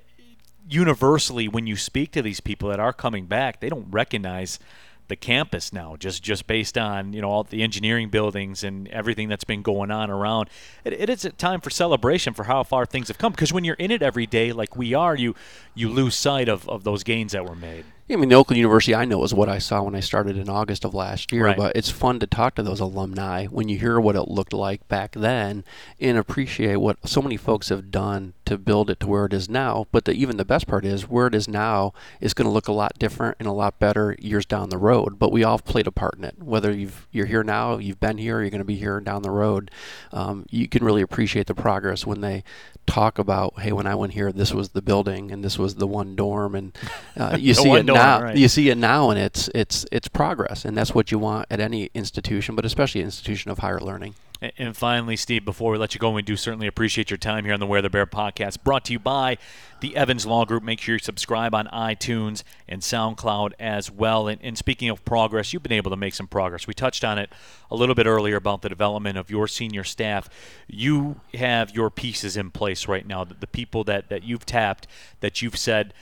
universally 0.70 1.48
when 1.48 1.66
you 1.66 1.78
speak 1.78 2.12
to 2.12 2.22
these 2.22 2.42
people 2.42 2.68
that 2.68 2.80
are 2.80 2.92
coming 2.92 3.26
back 3.26 3.62
they 3.62 3.70
don't 3.70 3.90
recognize 3.90 4.60
the 5.08 5.16
campus 5.16 5.72
now 5.72 5.96
just 5.96 6.22
just 6.22 6.48
based 6.48 6.78
on 6.78 7.14
you 7.14 7.22
know 7.22 7.30
all 7.30 7.44
the 7.44 7.64
engineering 7.64 8.10
buildings 8.10 8.64
and 8.64 8.88
everything 8.90 9.28
that's 9.30 9.44
been 9.44 9.62
going 9.62 9.92
on 9.92 10.10
around. 10.10 10.50
It, 10.84 10.94
it 10.94 11.10
is 11.10 11.26
a 11.26 11.32
time 11.32 11.62
for 11.62 11.70
celebration 11.70 12.34
for 12.34 12.46
how 12.46 12.64
far 12.64 12.86
things 12.86 13.08
have 13.08 13.18
come 13.18 13.32
because 13.32 13.54
when 13.54 13.64
you're 13.64 13.76
in 13.76 13.92
it 13.92 14.02
every 14.02 14.26
day 14.26 14.52
like 14.52 14.76
we 14.76 14.94
are 14.94 15.16
you 15.16 15.36
you 15.76 15.90
lose 15.90 16.16
sight 16.16 16.50
of, 16.50 16.68
of 16.70 16.84
those 16.84 17.04
gains 17.04 17.32
that 17.32 17.46
were 17.46 17.56
made 17.56 17.86
I 18.10 18.16
mean, 18.16 18.30
the 18.30 18.36
Oakland 18.36 18.58
University 18.58 18.96
I 18.96 19.04
know 19.04 19.22
is 19.26 19.34
what 19.34 19.50
I 19.50 19.58
saw 19.58 19.84
when 19.84 19.94
I 19.94 20.00
started 20.00 20.38
in 20.38 20.48
August 20.48 20.86
of 20.86 20.94
last 20.94 21.34
year, 21.34 21.46
Right. 21.46 21.58
but 21.58 21.76
it's 21.76 21.90
fun 21.90 22.20
to 22.20 22.28
talk 22.28 22.56
to 22.56 22.64
those 22.64 22.80
alumni 22.80 23.48
when 23.48 23.68
you 23.68 23.78
hear 23.78 24.00
what 24.00 24.16
it 24.16 24.30
looked 24.30 24.54
like 24.54 24.88
back 24.88 25.12
then 25.12 25.66
and 26.00 26.18
appreciate 26.18 26.78
what 26.78 26.98
so 27.06 27.22
many 27.22 27.36
folks 27.36 27.68
have 27.68 27.92
done 27.92 28.32
to 28.46 28.58
build 28.58 28.90
it 28.90 29.02
to 29.02 29.08
where 29.08 29.26
it 29.26 29.34
is 29.34 29.50
now. 29.50 29.88
But 29.92 30.06
the, 30.06 30.14
even 30.14 30.38
the 30.38 30.46
best 30.46 30.68
part 30.68 30.86
is 30.86 31.10
where 31.10 31.28
it 31.28 31.36
is 31.36 31.50
now 31.50 31.94
is 32.22 32.34
going 32.34 32.46
to 32.48 32.52
look 32.52 32.70
a 32.70 32.72
lot 32.72 32.98
different 32.98 33.36
and 33.40 33.48
a 33.48 33.52
lot 33.52 33.78
better 33.78 34.16
years 34.20 34.46
down 34.46 34.70
the 34.70 34.78
road. 34.78 35.20
But 35.20 35.34
we 35.34 35.44
all 35.44 35.60
played 35.60 35.88
a 35.88 35.92
part 35.92 36.16
in 36.18 36.24
it. 36.24 36.42
Whether 36.42 36.72
you've, 36.72 37.08
you're 37.12 37.26
here 37.26 37.44
now, 37.44 37.78
you've 37.78 38.00
been 38.00 38.18
here, 38.20 38.40
you're 38.40 38.50
going 38.50 38.60
to 38.60 38.66
be 38.66 38.78
here 38.78 39.02
down 39.02 39.22
the 39.22 39.32
road, 39.32 39.70
um, 40.14 40.46
you 40.50 40.70
can 40.70 40.84
really 40.86 41.02
appreciate 41.02 41.48
the 41.48 41.54
progress 41.56 42.06
when 42.06 42.22
they 42.22 42.46
talk 42.86 43.20
about, 43.20 43.60
hey, 43.60 43.74
when 43.74 43.86
I 43.86 43.96
went 43.96 44.14
here, 44.14 44.32
this 44.32 44.54
was 44.54 44.70
the 44.70 44.82
building 44.82 45.30
and 45.30 45.44
this 45.44 45.60
was 45.60 45.76
the 45.76 45.86
one 45.88 46.16
dorm, 46.16 46.56
and 46.56 46.78
uh, 47.18 47.36
you 47.40 47.54
see 47.54 47.70
it 47.72 47.86
dorm, 47.86 47.97
now. 47.98 48.22
right. 48.22 48.38
You 48.38 48.48
see 48.48 48.70
it 48.70 48.78
now, 48.78 49.10
and 49.10 49.20
it's 49.20 49.50
it's 49.54 49.86
it's 49.92 50.08
progress, 50.08 50.66
and 50.66 50.78
that's 50.78 50.94
what 50.94 51.12
you 51.12 51.20
want 51.20 51.48
at 51.50 51.60
any 51.60 51.90
institution, 51.94 52.56
but 52.56 52.66
especially 52.66 53.02
an 53.02 53.08
institution 53.08 53.52
of 53.52 53.60
higher 53.60 53.80
learning. 53.80 54.16
And 54.58 54.78
finally, 54.78 55.16
Steve, 55.16 55.46
before 55.46 55.72
we 55.72 55.80
let 55.80 55.96
you 55.96 56.00
go, 56.00 56.12
we 56.12 56.22
do 56.22 56.36
certainly 56.36 56.68
appreciate 56.68 57.10
your 57.10 57.18
time 57.18 57.46
here 57.46 57.56
on 57.56 57.60
the 57.60 57.66
Wear 57.66 57.82
the 57.82 57.90
Bear 57.90 58.06
podcast, 58.06 58.64
brought 58.64 58.86
to 58.86 58.94
you 58.94 59.00
by 59.00 59.38
the 59.80 59.96
Evans 59.96 60.28
Law 60.28 60.46
Group. 60.46 60.62
Make 60.62 60.80
sure 60.80 60.96
you 60.96 61.00
subscribe 61.00 61.56
on 61.56 61.66
iTunes 61.68 62.44
and 62.68 62.82
SoundCloud 62.82 63.54
as 63.60 63.90
well. 63.90 64.28
And, 64.28 64.40
and 64.44 64.56
speaking 64.56 64.90
of 64.90 65.04
progress, 65.06 65.54
you've 65.54 65.64
been 65.64 65.72
able 65.72 65.90
to 65.90 65.98
make 65.98 66.14
some 66.14 66.28
progress. 66.28 66.68
We 66.68 66.76
touched 66.76 67.04
on 67.04 67.18
it 67.18 67.32
a 67.72 67.76
little 67.76 67.96
bit 67.96 68.06
earlier 68.06 68.36
about 68.36 68.62
the 68.62 68.70
development 68.70 69.18
of 69.18 69.32
your 69.32 69.48
senior 69.48 69.84
staff. 69.84 70.30
You 70.68 71.20
have 71.34 71.76
your 71.76 71.90
pieces 71.90 72.38
in 72.38 72.52
place 72.52 72.88
right 72.88 73.08
now, 73.08 73.24
the, 73.24 73.34
the 73.34 73.48
people 73.48 73.84
that, 73.86 74.10
that 74.10 74.24
you've 74.24 74.46
tapped, 74.46 74.86
that 75.22 75.42
you've 75.42 75.58
said, 75.58 75.96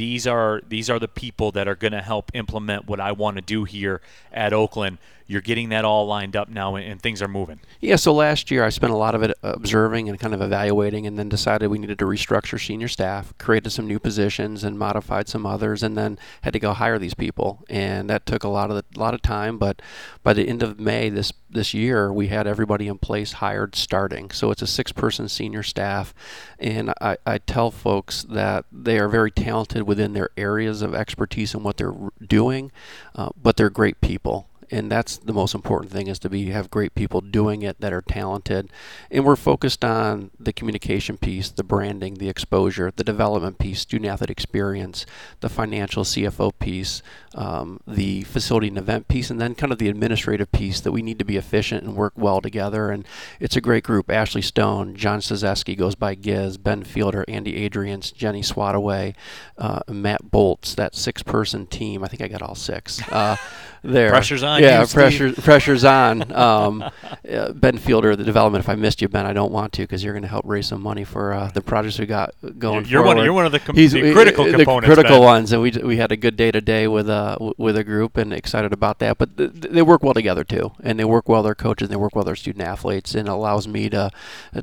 these 0.00 0.26
are 0.26 0.62
these 0.66 0.88
are 0.88 0.98
the 0.98 1.06
people 1.06 1.52
that 1.52 1.68
are 1.68 1.74
going 1.74 1.92
to 1.92 2.00
help 2.00 2.30
implement 2.32 2.86
what 2.86 2.98
I 2.98 3.12
want 3.12 3.36
to 3.36 3.42
do 3.42 3.64
here 3.64 4.00
at 4.32 4.54
Oakland. 4.54 4.96
You're 5.30 5.40
getting 5.40 5.68
that 5.68 5.84
all 5.84 6.08
lined 6.08 6.34
up 6.34 6.48
now, 6.48 6.74
and, 6.74 6.84
and 6.84 7.00
things 7.00 7.22
are 7.22 7.28
moving. 7.28 7.60
Yeah, 7.78 7.94
so 7.94 8.12
last 8.12 8.50
year 8.50 8.64
I 8.64 8.68
spent 8.70 8.92
a 8.92 8.96
lot 8.96 9.14
of 9.14 9.22
it 9.22 9.32
observing 9.44 10.08
and 10.08 10.18
kind 10.18 10.34
of 10.34 10.42
evaluating, 10.42 11.06
and 11.06 11.16
then 11.16 11.28
decided 11.28 11.68
we 11.68 11.78
needed 11.78 12.00
to 12.00 12.04
restructure 12.04 12.60
senior 12.60 12.88
staff, 12.88 13.32
created 13.38 13.70
some 13.70 13.86
new 13.86 14.00
positions, 14.00 14.64
and 14.64 14.76
modified 14.76 15.28
some 15.28 15.46
others, 15.46 15.84
and 15.84 15.96
then 15.96 16.18
had 16.42 16.52
to 16.52 16.58
go 16.58 16.72
hire 16.72 16.98
these 16.98 17.14
people, 17.14 17.64
and 17.70 18.10
that 18.10 18.26
took 18.26 18.42
a 18.42 18.48
lot 18.48 18.70
of 18.72 18.76
the, 18.76 18.98
lot 18.98 19.14
of 19.14 19.22
time. 19.22 19.56
But 19.56 19.80
by 20.24 20.32
the 20.32 20.48
end 20.48 20.64
of 20.64 20.80
May 20.80 21.10
this 21.10 21.32
this 21.48 21.74
year, 21.74 22.12
we 22.12 22.26
had 22.26 22.48
everybody 22.48 22.88
in 22.88 22.98
place 22.98 23.34
hired 23.34 23.76
starting. 23.76 24.30
So 24.30 24.50
it's 24.50 24.62
a 24.62 24.66
six-person 24.66 25.28
senior 25.28 25.62
staff, 25.62 26.12
and 26.58 26.92
I, 27.00 27.18
I 27.24 27.38
tell 27.38 27.70
folks 27.70 28.24
that 28.24 28.64
they 28.72 28.98
are 28.98 29.08
very 29.08 29.30
talented 29.30 29.84
within 29.84 30.12
their 30.12 30.30
areas 30.36 30.82
of 30.82 30.92
expertise 30.92 31.54
and 31.54 31.62
what 31.62 31.76
they're 31.76 31.94
doing, 32.20 32.72
uh, 33.14 33.30
but 33.40 33.56
they're 33.56 33.70
great 33.70 34.00
people 34.00 34.49
and 34.70 34.90
that's 34.90 35.18
the 35.18 35.32
most 35.32 35.54
important 35.54 35.92
thing 35.92 36.06
is 36.06 36.18
to 36.20 36.28
be 36.28 36.46
have 36.46 36.70
great 36.70 36.94
people 36.94 37.20
doing 37.20 37.62
it 37.62 37.80
that 37.80 37.92
are 37.92 38.02
talented. 38.02 38.70
And 39.10 39.24
we're 39.24 39.36
focused 39.36 39.84
on 39.84 40.30
the 40.38 40.52
communication 40.52 41.16
piece 41.16 41.50
the 41.50 41.64
branding 41.64 42.14
the 42.14 42.28
exposure 42.28 42.92
the 42.94 43.04
development 43.04 43.58
piece 43.58 43.80
student 43.80 44.10
athlete 44.10 44.30
experience 44.30 45.06
the 45.40 45.48
financial 45.48 46.04
cfo 46.04 46.52
piece 46.58 47.02
um, 47.34 47.80
the 47.86 48.22
facility 48.22 48.68
and 48.68 48.78
event 48.78 49.08
piece 49.08 49.30
and 49.30 49.40
then 49.40 49.54
kind 49.54 49.72
of 49.72 49.78
the 49.78 49.88
administrative 49.88 50.50
piece 50.52 50.80
that 50.80 50.92
we 50.92 51.02
need 51.02 51.18
to 51.18 51.24
be 51.24 51.36
efficient 51.36 51.84
and 51.84 51.96
work 51.96 52.12
well 52.16 52.40
together. 52.40 52.90
And 52.90 53.06
it's 53.38 53.56
a 53.56 53.60
great 53.60 53.84
group. 53.84 54.10
Ashley 54.10 54.42
stone 54.42 54.94
john 54.94 55.20
Sazeski 55.20 55.76
goes 55.76 55.94
by 55.94 56.14
giz 56.14 56.56
ben 56.56 56.84
fielder 56.84 57.24
andy 57.28 57.68
adrians 57.68 58.12
jenny 58.12 58.42
swataway 58.42 59.14
uh, 59.58 59.80
matt 59.88 60.30
bolts 60.30 60.74
that 60.74 60.94
six 60.94 61.22
person 61.22 61.66
team. 61.66 62.04
I 62.04 62.08
think 62.08 62.22
i 62.22 62.28
got 62.28 62.42
all 62.42 62.54
six. 62.54 63.00
Uh, 63.10 63.36
there 63.82 64.10
Pressure's 64.10 64.42
on 64.42 64.62
yeah 64.62 64.82
you, 64.82 64.86
pressure 64.86 65.32
pressure's 65.32 65.84
on. 65.84 66.30
Um, 66.32 66.82
uh, 67.30 67.52
ben 67.52 67.78
Fielder, 67.78 68.14
the 68.16 68.24
development. 68.24 68.62
If 68.64 68.68
I 68.68 68.74
missed 68.74 69.00
you, 69.00 69.08
Ben, 69.08 69.24
I 69.26 69.32
don't 69.32 69.52
want 69.52 69.72
to 69.74 69.82
because 69.82 70.04
you're 70.04 70.12
going 70.12 70.22
to 70.22 70.28
help 70.28 70.44
raise 70.46 70.66
some 70.66 70.82
money 70.82 71.04
for 71.04 71.32
uh, 71.32 71.50
the 71.52 71.62
projects 71.62 71.98
we 71.98 72.06
got 72.06 72.34
going. 72.58 72.84
You're 72.86 73.00
one- 73.02 73.16
forward. 73.16 73.24
you're 73.24 73.32
one 73.32 73.46
of 73.46 73.52
the 73.52 73.60
com- 73.60 73.76
He's- 73.76 73.92
the 73.92 74.10
uh, 74.10 74.12
critical 74.12 74.44
the 74.44 74.52
components, 74.52 74.86
critical 74.86 75.18
Ben. 75.20 75.24
ones, 75.26 75.52
and 75.52 75.62
we 75.62 75.70
we 75.82 75.96
had 75.96 76.12
a 76.12 76.16
good 76.16 76.36
day 76.36 76.50
today 76.50 76.86
with 76.88 77.08
uh 77.08 77.36
with 77.56 77.76
a 77.76 77.84
group 77.84 78.16
and 78.16 78.32
excited 78.32 78.72
about 78.72 78.98
that. 78.98 79.16
But 79.18 79.36
th- 79.36 79.52
th- 79.60 79.72
they 79.74 79.82
work 79.82 80.02
well 80.02 80.14
together 80.14 80.44
too, 80.44 80.72
and 80.82 80.98
they 80.98 81.04
work 81.04 81.28
well 81.28 81.42
their 81.42 81.54
coaches, 81.54 81.86
and 81.88 81.92
they 81.92 81.96
work 82.00 82.14
well 82.14 82.24
their 82.24 82.36
student 82.36 82.64
athletes, 82.66 83.14
and 83.14 83.28
it 83.28 83.30
allows 83.30 83.66
me 83.66 83.88
to 83.90 84.10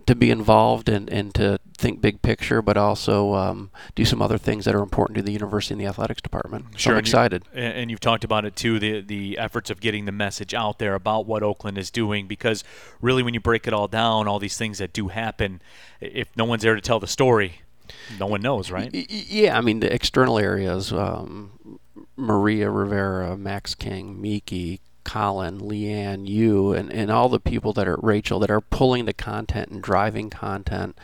to 0.05 0.15
be 0.15 0.29
involved 0.29 0.89
and 0.89 1.09
and 1.09 1.33
to 1.35 1.59
think 1.77 2.01
big 2.01 2.21
picture, 2.23 2.61
but 2.61 2.75
also 2.75 3.35
um, 3.35 3.69
do 3.93 4.03
some 4.03 4.19
other 4.21 4.37
things 4.39 4.65
that 4.65 4.73
are 4.73 4.81
important 4.81 5.15
to 5.15 5.21
the 5.21 5.31
university 5.31 5.73
and 5.75 5.81
the 5.81 5.85
athletics 5.85 6.21
department. 6.21 6.65
So 6.77 6.89
I'm 6.91 6.97
and 6.97 7.05
you- 7.07 7.09
excited. 7.09 7.43
and 7.53 7.73
and 7.77 7.91
you've 7.91 7.99
talked 7.99 8.23
about 8.23 8.45
it 8.45 8.55
too 8.55 8.79
the 8.79 9.01
the 9.07 9.37
efforts 9.37 9.69
of 9.69 9.79
getting 9.79 10.05
the 10.05 10.11
message 10.11 10.53
out 10.53 10.79
there 10.79 10.95
about 10.95 11.25
what 11.25 11.43
Oakland 11.43 11.77
is 11.77 11.89
doing 11.89 12.27
because 12.27 12.63
really 13.01 13.23
when 13.23 13.33
you 13.33 13.39
break 13.39 13.67
it 13.67 13.73
all 13.73 13.87
down 13.87 14.27
all 14.27 14.39
these 14.39 14.57
things 14.57 14.77
that 14.77 14.93
do 14.93 15.07
happen, 15.07 15.61
if 15.99 16.35
no 16.35 16.45
one's 16.45 16.63
there 16.63 16.75
to 16.75 16.81
tell 16.81 16.99
the 16.99 17.07
story 17.07 17.61
no 18.19 18.25
one 18.25 18.41
knows 18.41 18.71
right? 18.71 18.93
Yeah, 18.93 19.57
I 19.57 19.61
mean 19.61 19.79
the 19.79 19.93
external 19.93 20.39
areas: 20.39 20.91
um, 20.91 21.79
Maria 22.15 22.69
Rivera, 22.69 23.37
Max 23.37 23.75
King, 23.75 24.21
Miki, 24.21 24.81
Colin, 25.07 25.61
Leanne, 25.61 26.27
you, 26.27 26.73
and, 26.73 26.91
and 26.91 27.09
all 27.09 27.29
the 27.29 27.39
people 27.39 27.71
that 27.73 27.87
are 27.87 27.97
Rachel 28.03 28.39
that 28.39 28.51
are 28.51 28.59
pulling 28.59 29.05
the 29.05 29.13
content 29.13 29.71
and 29.71 29.81
driving 29.81 30.29
content. 30.29 30.97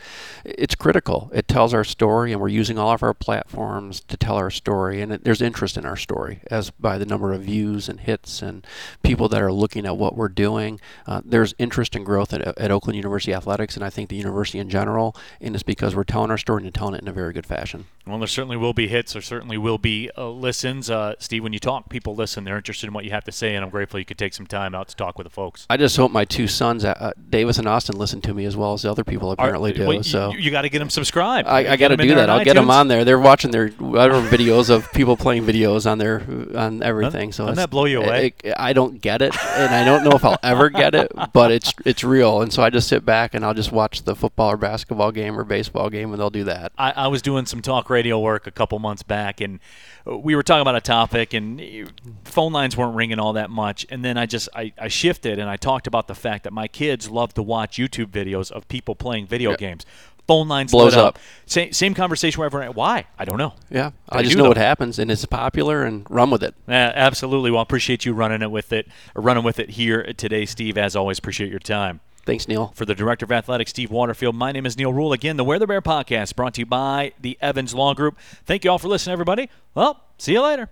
It's 0.44 0.74
critical. 0.74 1.30
It 1.32 1.48
tells 1.48 1.72
our 1.72 1.84
story, 1.84 2.30
and 2.30 2.40
we're 2.40 2.48
using 2.48 2.78
all 2.78 2.92
of 2.92 3.02
our 3.02 3.14
platforms 3.14 4.02
to 4.08 4.18
tell 4.18 4.36
our 4.36 4.50
story. 4.50 5.00
And 5.00 5.10
it, 5.10 5.24
there's 5.24 5.40
interest 5.40 5.78
in 5.78 5.86
our 5.86 5.96
story 5.96 6.40
as 6.50 6.70
by 6.70 6.98
the 6.98 7.06
number 7.06 7.32
of 7.32 7.44
views 7.44 7.88
and 7.88 7.98
hits 7.98 8.42
and 8.42 8.66
people 9.02 9.26
that 9.30 9.40
are 9.40 9.52
looking 9.52 9.86
at 9.86 9.96
what 9.96 10.14
we're 10.14 10.28
doing. 10.28 10.80
Uh, 11.06 11.22
there's 11.24 11.54
interest 11.58 11.96
and 11.96 12.04
growth 12.04 12.34
at, 12.34 12.42
at 12.42 12.70
Oakland 12.70 12.96
University 12.96 13.32
Athletics, 13.32 13.74
and 13.74 13.84
I 13.84 13.88
think 13.88 14.10
the 14.10 14.16
university 14.16 14.58
in 14.58 14.68
general. 14.68 15.16
And 15.40 15.56
it's 15.56 15.62
because 15.62 15.96
we're 15.96 16.04
telling 16.04 16.30
our 16.30 16.38
story 16.38 16.62
and 16.62 16.74
telling 16.74 16.94
it 16.94 17.00
in 17.00 17.08
a 17.08 17.12
very 17.12 17.32
good 17.32 17.46
fashion. 17.46 17.86
Well, 18.06 18.18
there 18.18 18.26
certainly 18.26 18.58
will 18.58 18.74
be 18.74 18.86
hits. 18.86 19.14
There 19.14 19.22
certainly 19.22 19.56
will 19.56 19.78
be 19.78 20.10
uh, 20.16 20.28
listens. 20.28 20.90
Uh, 20.90 21.14
Steve, 21.18 21.42
when 21.42 21.54
you 21.54 21.58
talk, 21.58 21.88
people 21.88 22.14
listen. 22.14 22.44
They're 22.44 22.56
interested 22.56 22.86
in 22.86 22.92
what 22.92 23.04
you 23.04 23.10
have 23.12 23.24
to 23.24 23.32
say, 23.32 23.54
and 23.54 23.64
I'm 23.64 23.70
grateful 23.70 23.98
you 23.98 24.04
could 24.04 24.18
take 24.18 24.34
some 24.34 24.46
time 24.46 24.74
out 24.74 24.88
to 24.88 24.96
talk 24.96 25.16
with 25.16 25.24
the 25.26 25.30
folks. 25.30 25.66
I 25.70 25.78
just 25.78 25.96
hope 25.96 26.12
my 26.12 26.26
two 26.26 26.46
sons, 26.46 26.84
uh, 26.84 27.12
Davis 27.30 27.56
and 27.56 27.66
Austin, 27.66 27.96
listen 27.96 28.20
to 28.22 28.34
me 28.34 28.44
as 28.44 28.58
well 28.58 28.74
as 28.74 28.82
the 28.82 28.90
other 28.90 29.04
people 29.04 29.30
apparently 29.30 29.70
Are, 29.70 29.74
do. 29.74 29.86
Well, 29.86 30.02
so 30.02 30.32
you, 30.32 30.38
you 30.38 30.50
got 30.50 30.62
to 30.62 30.68
get 30.68 30.80
them 30.80 30.90
subscribed. 30.90 31.48
I, 31.48 31.72
I 31.72 31.76
got 31.76 31.88
to 31.88 31.96
do 31.96 32.14
that. 32.14 32.28
I'll 32.28 32.44
get 32.44 32.54
them 32.54 32.70
on 32.70 32.88
there. 32.88 33.06
They're 33.06 33.18
watching 33.18 33.50
their 33.50 33.68
whatever 33.68 34.20
videos 34.20 34.68
of 34.68 34.92
people 34.92 35.16
playing 35.16 35.44
videos 35.44 35.90
on 35.90 35.96
their 35.96 36.22
on 36.58 36.82
everything. 36.82 37.32
So 37.32 37.44
doesn't 37.44 37.56
that 37.56 37.70
blow 37.70 37.86
you 37.86 38.02
away? 38.02 38.26
It, 38.26 38.40
it, 38.44 38.54
I 38.58 38.74
don't 38.74 39.00
get 39.00 39.22
it, 39.22 39.34
and 39.56 39.74
I 39.74 39.82
don't 39.82 40.04
know 40.04 40.14
if 40.14 40.24
I'll 40.26 40.38
ever 40.42 40.68
get 40.68 40.94
it, 40.94 41.10
but 41.32 41.50
it's 41.50 41.72
it's 41.86 42.04
real. 42.04 42.42
And 42.42 42.52
so 42.52 42.62
I 42.62 42.68
just 42.68 42.88
sit 42.88 43.06
back 43.06 43.32
and 43.32 43.44
I'll 43.46 43.54
just 43.54 43.72
watch 43.72 44.02
the 44.02 44.14
football 44.14 44.50
or 44.50 44.56
basketball 44.58 45.10
game 45.10 45.38
or 45.38 45.44
baseball 45.44 45.88
game, 45.88 46.12
and 46.12 46.20
they'll 46.20 46.28
do 46.28 46.44
that. 46.44 46.72
I, 46.76 46.90
I 46.92 47.08
was 47.08 47.22
doing 47.22 47.46
some 47.46 47.62
talk 47.62 47.88
radio 47.94 48.18
work 48.18 48.46
a 48.46 48.50
couple 48.50 48.78
months 48.78 49.02
back, 49.02 49.40
and 49.40 49.60
we 50.04 50.34
were 50.34 50.42
talking 50.42 50.62
about 50.62 50.76
a 50.76 50.80
topic, 50.80 51.32
and 51.32 51.90
phone 52.24 52.52
lines 52.52 52.76
weren't 52.76 52.94
ringing 52.94 53.18
all 53.18 53.32
that 53.34 53.50
much. 53.50 53.86
And 53.88 54.04
then 54.04 54.18
I 54.18 54.26
just 54.26 54.48
I, 54.54 54.72
I 54.78 54.88
shifted 54.88 55.38
and 55.38 55.48
I 55.48 55.56
talked 55.56 55.86
about 55.86 56.08
the 56.08 56.14
fact 56.14 56.44
that 56.44 56.52
my 56.52 56.68
kids 56.68 57.08
love 57.08 57.32
to 57.34 57.42
watch 57.42 57.78
YouTube 57.78 58.06
videos 58.06 58.50
of 58.50 58.68
people 58.68 58.94
playing 58.94 59.26
video 59.26 59.56
games. 59.56 59.86
Phone 60.26 60.48
lines 60.48 60.72
blows 60.72 60.94
up. 60.94 61.16
up. 61.16 61.18
Same, 61.44 61.72
same 61.72 61.92
conversation 61.92 62.38
wherever. 62.38 62.64
Why? 62.72 63.04
I 63.18 63.26
don't 63.26 63.36
know. 63.36 63.52
Yeah, 63.70 63.90
I, 64.08 64.18
I 64.18 64.22
just 64.22 64.36
know, 64.36 64.44
know 64.44 64.48
what 64.48 64.56
happens, 64.56 64.98
and 64.98 65.10
it's 65.10 65.24
popular, 65.26 65.84
and 65.84 66.06
run 66.08 66.30
with 66.30 66.42
it. 66.42 66.54
Yeah, 66.66 66.92
absolutely. 66.94 67.50
Well, 67.50 67.60
I 67.60 67.62
appreciate 67.62 68.06
you 68.06 68.14
running 68.14 68.40
it 68.40 68.50
with 68.50 68.72
it, 68.72 68.88
running 69.14 69.44
with 69.44 69.58
it 69.58 69.70
here 69.70 70.02
today, 70.14 70.46
Steve. 70.46 70.78
As 70.78 70.96
always, 70.96 71.18
appreciate 71.18 71.50
your 71.50 71.58
time. 71.58 72.00
Thanks, 72.26 72.48
Neal. 72.48 72.72
For 72.74 72.86
the 72.86 72.94
Director 72.94 73.24
of 73.24 73.32
Athletics, 73.32 73.70
Steve 73.70 73.90
Waterfield, 73.90 74.34
my 74.34 74.50
name 74.50 74.64
is 74.64 74.78
Neal 74.78 74.92
Ruhl. 74.92 75.12
Again, 75.12 75.36
the 75.36 75.44
Wear 75.44 75.58
the 75.58 75.66
Bear 75.66 75.82
podcast 75.82 76.34
brought 76.34 76.54
to 76.54 76.62
you 76.62 76.66
by 76.66 77.12
the 77.20 77.36
Evans 77.40 77.74
Law 77.74 77.92
Group. 77.92 78.18
Thank 78.46 78.64
you 78.64 78.70
all 78.70 78.78
for 78.78 78.88
listening, 78.88 79.12
everybody. 79.12 79.50
Well, 79.74 80.00
see 80.18 80.32
you 80.32 80.42
later. 80.42 80.70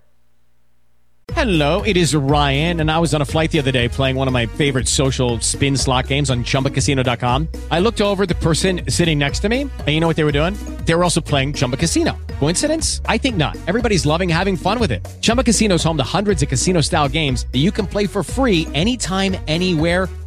Hello, 1.34 1.82
it 1.82 1.96
is 1.96 2.14
Ryan, 2.14 2.80
and 2.80 2.90
I 2.90 2.98
was 2.98 3.14
on 3.14 3.22
a 3.22 3.24
flight 3.24 3.52
the 3.52 3.58
other 3.60 3.70
day 3.70 3.88
playing 3.88 4.16
one 4.16 4.26
of 4.26 4.34
my 4.34 4.44
favorite 4.46 4.88
social 4.88 5.38
spin 5.40 5.76
slot 5.76 6.08
games 6.08 6.30
on 6.30 6.42
chumbacasino.com. 6.44 7.48
I 7.70 7.78
looked 7.78 8.00
over 8.00 8.26
the 8.26 8.34
person 8.34 8.82
sitting 8.88 9.18
next 9.18 9.38
to 9.40 9.48
me, 9.48 9.62
and 9.62 9.88
you 9.88 10.00
know 10.00 10.06
what 10.08 10.16
they 10.16 10.24
were 10.24 10.32
doing? 10.32 10.54
They 10.84 10.94
were 10.94 11.04
also 11.04 11.20
playing 11.20 11.54
Chumba 11.54 11.76
Casino. 11.76 12.18
Coincidence? 12.38 13.00
I 13.06 13.18
think 13.18 13.36
not. 13.36 13.56
Everybody's 13.66 14.04
loving 14.04 14.28
having 14.28 14.56
fun 14.56 14.78
with 14.80 14.90
it. 14.90 15.06
Chumba 15.20 15.44
Casino 15.44 15.76
is 15.76 15.84
home 15.84 15.96
to 15.96 16.02
hundreds 16.02 16.42
of 16.42 16.48
casino 16.48 16.80
style 16.80 17.08
games 17.08 17.46
that 17.52 17.58
you 17.58 17.70
can 17.70 17.86
play 17.86 18.06
for 18.06 18.22
free 18.22 18.66
anytime, 18.74 19.36
anywhere, 19.46 20.08